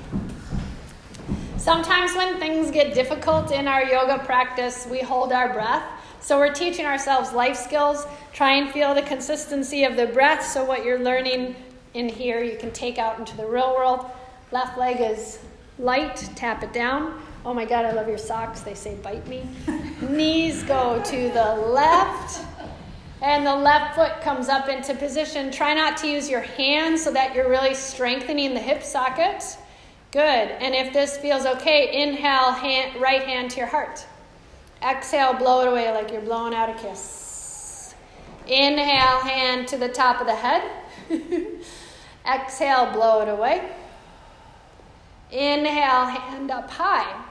Sometimes 1.68 2.16
when 2.16 2.40
things 2.40 2.72
get 2.72 2.94
difficult 2.94 3.52
in 3.52 3.68
our 3.68 3.84
yoga 3.84 4.20
practice, 4.20 4.88
we 4.90 5.02
hold 5.02 5.34
our 5.34 5.52
breath. 5.52 5.84
So 6.22 6.40
we're 6.40 6.54
teaching 6.54 6.86
ourselves 6.86 7.34
life 7.34 7.58
skills. 7.58 8.08
Try 8.32 8.54
and 8.54 8.72
feel 8.72 8.96
the 8.96 9.02
consistency 9.02 9.84
of 9.84 9.98
the 9.98 10.06
breath. 10.08 10.46
So 10.46 10.64
what 10.64 10.86
you're 10.86 10.98
learning 10.98 11.58
in 11.94 12.08
here, 12.08 12.42
you 12.42 12.58
can 12.58 12.72
take 12.72 12.98
out 12.98 13.20
into 13.20 13.36
the 13.36 13.46
real 13.46 13.76
world. 13.76 14.06
Left 14.54 14.78
leg 14.78 15.02
is 15.02 15.40
light, 15.78 16.16
tap 16.38 16.64
it 16.64 16.72
down. 16.72 17.22
Oh 17.44 17.54
my 17.54 17.66
God, 17.66 17.84
I 17.84 17.92
love 17.92 18.08
your 18.08 18.18
socks. 18.18 18.62
They 18.62 18.74
say 18.74 18.96
bite 19.04 19.28
me. 19.28 19.46
Knees 20.02 20.64
go 20.64 21.04
to 21.04 21.30
the 21.32 21.54
left. 21.54 22.46
And 23.22 23.46
the 23.46 23.54
left 23.58 23.94
foot 23.96 24.22
comes 24.22 24.48
up 24.48 24.70
into 24.70 24.96
position. 24.96 25.52
Try 25.52 25.74
not 25.74 25.98
to 25.98 26.08
use 26.08 26.30
your 26.30 26.40
hands 26.40 27.04
so 27.04 27.12
that 27.12 27.36
you're 27.36 27.50
really 27.50 27.74
strengthening 27.74 28.54
the 28.54 28.62
hip 28.62 28.84
socket. 28.84 29.44
Good. 30.18 30.24
And 30.50 30.74
if 30.74 30.94
this 30.94 31.16
feels 31.16 31.46
okay, 31.46 32.02
inhale, 32.02 32.52
hand, 32.52 33.00
right 33.00 33.22
hand 33.22 33.52
to 33.52 33.58
your 33.58 33.68
heart. 33.68 34.04
Exhale, 34.82 35.36
blow 35.36 35.62
it 35.62 35.68
away 35.68 35.92
like 35.92 36.12
you're 36.12 36.22
blowing 36.22 36.56
out 36.56 36.72
a 36.72 36.74
kiss. 36.74 37.94
Inhale, 38.48 39.20
hand 39.20 39.68
to 39.68 39.78
the 39.78 39.90
top 39.90 40.20
of 40.20 40.26
the 40.26 40.34
head. 40.34 40.64
Exhale, 42.28 42.92
blow 42.94 43.22
it 43.22 43.30
away. 43.30 43.70
Inhale, 45.30 46.08
hand 46.08 46.50
up 46.50 46.72
high. 46.72 47.24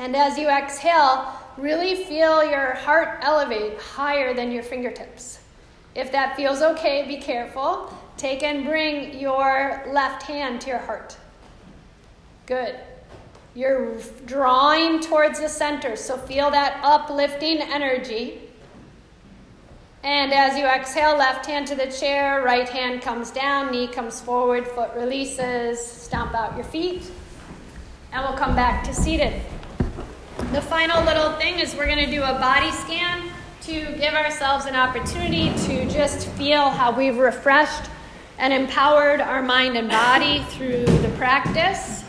And 0.00 0.16
as 0.16 0.36
you 0.36 0.48
exhale, 0.48 1.32
really 1.56 1.94
feel 1.94 2.44
your 2.44 2.74
heart 2.74 3.20
elevate 3.22 3.78
higher 3.78 4.34
than 4.34 4.50
your 4.50 4.64
fingertips. 4.64 5.38
If 5.94 6.10
that 6.10 6.34
feels 6.34 6.62
okay, 6.62 7.06
be 7.06 7.18
careful. 7.18 7.96
Take 8.16 8.42
and 8.42 8.64
bring 8.64 9.20
your 9.20 9.84
left 9.86 10.24
hand 10.24 10.60
to 10.62 10.68
your 10.70 10.78
heart. 10.78 11.16
Good. 12.46 12.74
You're 13.54 13.96
drawing 14.26 15.00
towards 15.00 15.38
the 15.38 15.48
center, 15.48 15.94
so 15.94 16.16
feel 16.16 16.50
that 16.50 16.80
uplifting 16.82 17.60
energy. 17.60 18.40
And 20.02 20.32
as 20.32 20.58
you 20.58 20.64
exhale, 20.64 21.16
left 21.16 21.46
hand 21.46 21.68
to 21.68 21.76
the 21.76 21.86
chair, 21.86 22.42
right 22.42 22.68
hand 22.68 23.02
comes 23.02 23.30
down, 23.30 23.70
knee 23.70 23.86
comes 23.86 24.20
forward, 24.20 24.66
foot 24.66 24.90
releases, 24.96 25.84
stomp 25.84 26.34
out 26.34 26.56
your 26.56 26.64
feet, 26.64 27.08
and 28.10 28.24
we'll 28.24 28.36
come 28.36 28.56
back 28.56 28.82
to 28.84 28.94
seated. 28.94 29.40
The 30.52 30.62
final 30.62 31.04
little 31.04 31.32
thing 31.38 31.60
is 31.60 31.76
we're 31.76 31.86
going 31.86 32.04
to 32.04 32.10
do 32.10 32.22
a 32.22 32.32
body 32.34 32.72
scan 32.72 33.30
to 33.62 33.96
give 33.96 34.14
ourselves 34.14 34.66
an 34.66 34.74
opportunity 34.74 35.50
to 35.66 35.88
just 35.88 36.26
feel 36.30 36.70
how 36.70 36.90
we've 36.90 37.18
refreshed 37.18 37.88
and 38.38 38.52
empowered 38.52 39.20
our 39.20 39.42
mind 39.42 39.76
and 39.76 39.88
body 39.88 40.42
through 40.50 40.84
the 40.84 41.12
practice. 41.16 42.01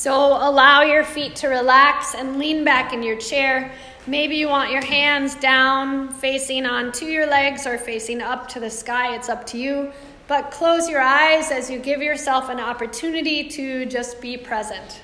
So 0.00 0.14
allow 0.14 0.80
your 0.80 1.04
feet 1.04 1.36
to 1.36 1.48
relax 1.48 2.14
and 2.14 2.38
lean 2.38 2.64
back 2.64 2.94
in 2.94 3.02
your 3.02 3.18
chair. 3.18 3.70
Maybe 4.06 4.36
you 4.36 4.48
want 4.48 4.72
your 4.72 4.82
hands 4.82 5.34
down, 5.34 6.08
facing 6.08 6.64
onto 6.64 7.04
your 7.04 7.26
legs, 7.26 7.66
or 7.66 7.76
facing 7.76 8.22
up 8.22 8.48
to 8.48 8.60
the 8.60 8.70
sky. 8.70 9.14
It's 9.14 9.28
up 9.28 9.44
to 9.48 9.58
you. 9.58 9.92
But 10.26 10.52
close 10.52 10.88
your 10.88 11.02
eyes 11.02 11.50
as 11.50 11.70
you 11.70 11.78
give 11.78 12.00
yourself 12.00 12.48
an 12.48 12.58
opportunity 12.58 13.46
to 13.50 13.84
just 13.84 14.22
be 14.22 14.38
present. 14.38 15.02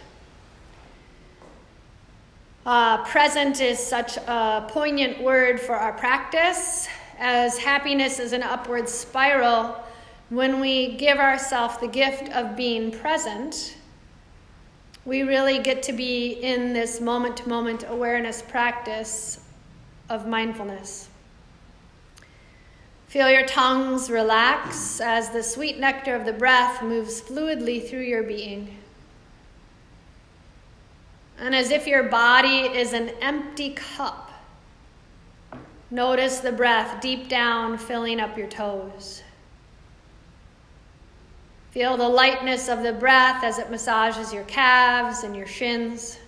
Uh, 2.65 3.05
present 3.05 3.61
is 3.61 3.79
such 3.79 4.17
a 4.17 4.65
poignant 4.67 5.23
word 5.23 5.61
for 5.61 5.75
our 5.75 5.93
practice, 5.93 6.89
as 7.19 7.59
happiness 7.59 8.19
is 8.19 8.33
an 8.33 8.43
upward 8.43 8.89
spiral. 8.89 9.77
When 10.31 10.59
we 10.59 10.97
give 10.97 11.19
ourselves 11.19 11.77
the 11.77 11.87
gift 11.87 12.33
of 12.33 12.57
being 12.57 12.91
present, 12.93 13.76
we 15.07 15.23
really 15.23 15.61
get 15.61 15.85
to 15.85 15.93
be 15.93 16.33
in 16.33 16.73
this 16.73 17.01
moment 17.01 17.37
to 17.39 17.49
moment 17.49 17.85
awareness 17.89 18.43
practice 18.43 19.41
of 20.11 20.27
mindfulness. 20.27 21.09
Feel 23.07 23.31
your 23.31 23.47
tongues 23.47 24.11
relax 24.11 25.01
as 25.01 25.31
the 25.31 25.45
sweet 25.45 25.79
nectar 25.79 26.17
of 26.17 26.27
the 26.27 26.33
breath 26.33 26.83
moves 26.83 27.21
fluidly 27.21 27.89
through 27.89 28.03
your 28.03 28.25
being. 28.25 28.77
And 31.39 31.55
as 31.55 31.71
if 31.71 31.87
your 31.87 32.03
body 32.03 32.63
is 32.63 32.93
an 32.93 33.11
empty 33.21 33.71
cup, 33.71 34.33
notice 35.89 36.41
the 36.41 36.51
breath 36.51 37.01
deep 37.01 37.29
down 37.29 37.79
filling 37.79 38.19
up 38.19 38.37
your 38.37 38.49
toes. 38.49 39.23
Feel 41.77 41.99
the 41.99 42.09
lightness 42.09 42.71
of 42.71 42.83
the 42.83 42.95
breath 42.95 43.45
as 43.45 43.59
it 43.59 43.71
massages 43.71 44.33
your 44.33 44.45
calves 44.45 45.25
and 45.25 45.37
your 45.37 45.47
shins. 45.47 46.19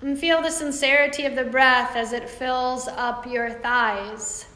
And 0.00 0.16
feel 0.16 0.40
the 0.40 0.52
sincerity 0.52 1.24
of 1.24 1.34
the 1.34 1.42
breath 1.42 1.96
as 1.96 2.12
it 2.12 2.30
fills 2.30 2.86
up 2.86 3.26
your 3.26 3.50
thighs 3.50 4.46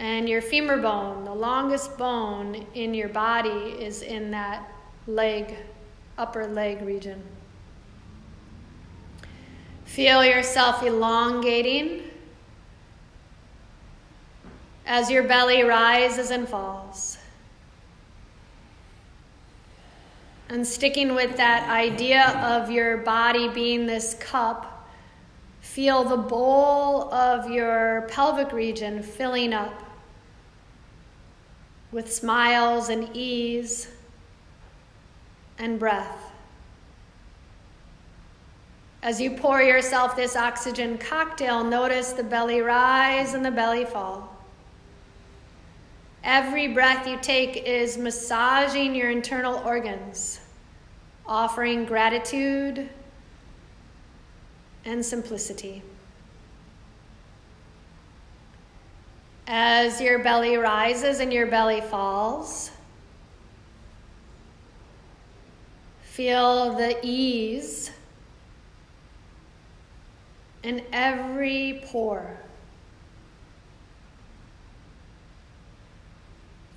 and 0.00 0.28
your 0.28 0.42
femur 0.42 0.78
bone. 0.78 1.24
The 1.24 1.32
longest 1.32 1.96
bone 1.96 2.66
in 2.74 2.92
your 2.92 3.08
body 3.08 3.76
is 3.78 4.02
in 4.02 4.32
that 4.32 4.68
leg 5.06 5.54
upper 6.18 6.44
leg 6.44 6.82
region. 6.82 7.22
Feel 9.84 10.24
yourself 10.24 10.82
elongating 10.82 12.02
as 14.84 15.08
your 15.08 15.22
belly 15.22 15.62
rises 15.62 16.32
and 16.32 16.48
falls. 16.48 17.17
And 20.50 20.66
sticking 20.66 21.14
with 21.14 21.36
that 21.36 21.68
idea 21.68 22.30
of 22.42 22.70
your 22.70 22.98
body 22.98 23.48
being 23.48 23.86
this 23.86 24.14
cup, 24.14 24.88
feel 25.60 26.04
the 26.04 26.16
bowl 26.16 27.12
of 27.12 27.50
your 27.50 28.08
pelvic 28.10 28.52
region 28.52 29.02
filling 29.02 29.52
up 29.52 29.82
with 31.92 32.12
smiles 32.12 32.88
and 32.88 33.10
ease 33.14 33.88
and 35.58 35.78
breath. 35.78 36.32
As 39.02 39.20
you 39.20 39.30
pour 39.32 39.62
yourself 39.62 40.16
this 40.16 40.34
oxygen 40.34 40.98
cocktail, 40.98 41.62
notice 41.62 42.12
the 42.12 42.24
belly 42.24 42.60
rise 42.60 43.34
and 43.34 43.44
the 43.44 43.50
belly 43.50 43.84
fall. 43.84 44.37
Every 46.24 46.68
breath 46.68 47.06
you 47.06 47.18
take 47.20 47.56
is 47.56 47.96
massaging 47.96 48.94
your 48.94 49.10
internal 49.10 49.56
organs, 49.64 50.40
offering 51.26 51.84
gratitude 51.84 52.88
and 54.84 55.04
simplicity. 55.04 55.82
As 59.46 60.00
your 60.00 60.18
belly 60.18 60.56
rises 60.56 61.20
and 61.20 61.32
your 61.32 61.46
belly 61.46 61.80
falls, 61.80 62.70
Feel 66.18 66.74
the 66.74 66.98
ease 67.00 67.92
in 70.64 70.82
every 70.92 71.80
pore. 71.86 72.40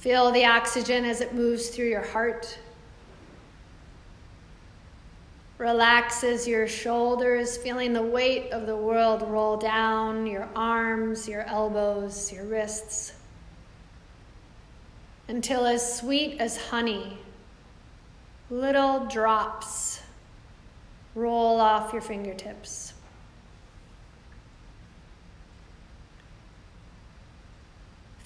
Feel 0.02 0.32
the 0.32 0.46
oxygen 0.46 1.06
as 1.06 1.22
it 1.22 1.36
moves 1.36 1.70
through 1.70 1.88
your 1.88 2.02
heart. 2.02 2.58
Relaxes 5.60 6.48
your 6.48 6.68
shoulders, 6.68 7.56
feeling 7.58 7.94
the 7.94 8.02
weight 8.02 8.52
of 8.52 8.66
the 8.66 8.76
world 8.76 9.22
roll 9.22 9.58
down 9.58 10.26
your 10.26 10.50
arms, 10.56 11.28
your 11.28 11.44
elbows, 11.44 12.34
your 12.34 12.46
wrists, 12.46 13.14
until 15.28 15.68
as 15.68 16.00
sweet 16.00 16.42
as 16.42 16.58
honey 16.58 17.20
little 18.50 19.06
drops 19.06 20.02
roll 21.14 21.60
off 21.60 21.94
your 21.94 22.02
fingertips. 22.02 22.94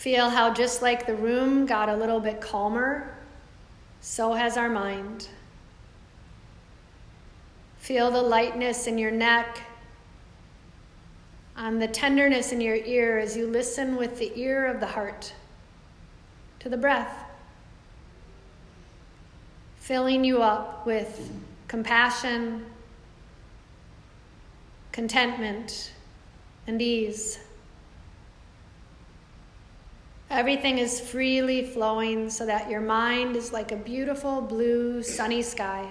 Feel 0.05 0.29
how, 0.29 0.53
just 0.53 0.83
like 0.83 1.07
the 1.07 1.15
room 1.15 1.65
got 1.65 1.89
a 1.89 1.95
little 1.95 2.19
bit 2.19 2.39
calmer, 2.39 3.11
so 4.01 4.33
has 4.33 4.55
our 4.55 4.69
mind. 4.69 5.29
Feel 7.79 8.11
the 8.11 8.21
lightness 8.21 8.85
in 8.85 8.99
your 8.99 9.09
neck, 9.09 9.61
and 11.55 11.81
the 11.81 11.87
tenderness 11.87 12.51
in 12.51 12.61
your 12.61 12.75
ear 12.75 13.17
as 13.17 13.35
you 13.35 13.47
listen 13.47 13.95
with 13.95 14.19
the 14.19 14.31
ear 14.39 14.67
of 14.67 14.79
the 14.79 14.85
heart 14.85 15.33
to 16.59 16.69
the 16.69 16.77
breath 16.77 17.25
filling 19.77 20.23
you 20.23 20.43
up 20.43 20.85
with 20.85 21.31
compassion, 21.67 22.63
contentment, 24.91 25.93
and 26.67 26.79
ease. 26.79 27.39
Everything 30.29 30.79
is 30.79 30.99
freely 30.99 31.63
flowing 31.63 32.29
so 32.29 32.45
that 32.45 32.69
your 32.69 32.81
mind 32.81 33.35
is 33.35 33.53
like 33.53 33.71
a 33.71 33.75
beautiful 33.75 34.41
blue 34.41 35.03
sunny 35.03 35.41
sky. 35.41 35.87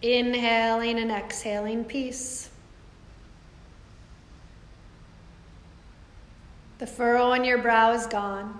Inhaling 0.00 0.98
and 0.98 1.10
exhaling 1.10 1.84
peace. 1.84 2.50
The 6.78 6.86
furrow 6.86 7.26
on 7.26 7.44
your 7.44 7.58
brow 7.58 7.92
is 7.92 8.06
gone. 8.06 8.58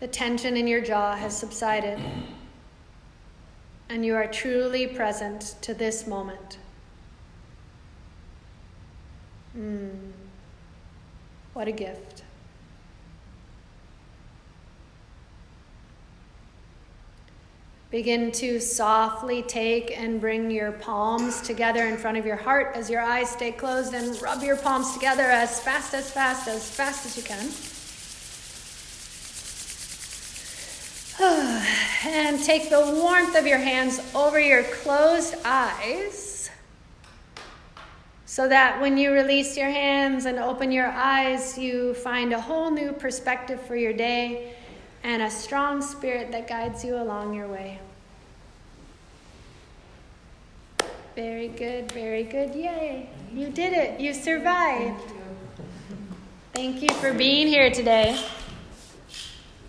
The 0.00 0.08
tension 0.08 0.56
in 0.56 0.66
your 0.66 0.80
jaw 0.80 1.14
has 1.14 1.36
subsided, 1.36 1.98
and 3.90 4.04
you 4.04 4.14
are 4.14 4.26
truly 4.26 4.86
present 4.86 5.56
to 5.60 5.74
this 5.74 6.06
moment. 6.06 6.58
Mm, 9.56 10.12
what 11.60 11.68
a 11.68 11.72
gift. 11.72 12.22
Begin 17.90 18.32
to 18.32 18.58
softly 18.58 19.42
take 19.42 19.94
and 19.94 20.22
bring 20.22 20.50
your 20.50 20.72
palms 20.72 21.42
together 21.42 21.86
in 21.86 21.98
front 21.98 22.16
of 22.16 22.24
your 22.24 22.36
heart 22.36 22.74
as 22.76 22.88
your 22.88 23.02
eyes 23.02 23.28
stay 23.28 23.52
closed 23.52 23.92
and 23.92 24.22
rub 24.22 24.42
your 24.42 24.56
palms 24.56 24.94
together 24.94 25.24
as 25.24 25.60
fast, 25.60 25.92
as 25.92 26.10
fast, 26.10 26.48
as 26.48 26.70
fast 26.70 27.04
as 27.04 27.18
you 27.18 27.22
can. 27.22 27.50
And 32.06 32.42
take 32.42 32.70
the 32.70 32.80
warmth 32.80 33.36
of 33.36 33.46
your 33.46 33.58
hands 33.58 34.00
over 34.14 34.40
your 34.40 34.62
closed 34.62 35.34
eyes 35.44 36.29
so 38.30 38.46
that 38.46 38.80
when 38.80 38.96
you 38.96 39.10
release 39.10 39.56
your 39.56 39.70
hands 39.70 40.24
and 40.24 40.38
open 40.38 40.70
your 40.70 40.86
eyes, 40.86 41.58
you 41.58 41.94
find 41.94 42.32
a 42.32 42.40
whole 42.40 42.70
new 42.70 42.92
perspective 42.92 43.60
for 43.62 43.74
your 43.74 43.92
day 43.92 44.54
and 45.02 45.20
a 45.20 45.28
strong 45.28 45.82
spirit 45.82 46.30
that 46.30 46.46
guides 46.46 46.84
you 46.84 46.94
along 46.94 47.34
your 47.34 47.48
way. 47.48 47.80
Very 51.16 51.48
good, 51.48 51.90
very 51.90 52.22
good. 52.22 52.54
Yay. 52.54 53.10
You 53.34 53.48
did 53.48 53.72
it. 53.72 53.98
You 53.98 54.14
survived. 54.14 55.12
Thank 56.52 56.82
you 56.82 56.88
for 57.00 57.12
being 57.12 57.48
here 57.48 57.72
today. 57.72 58.16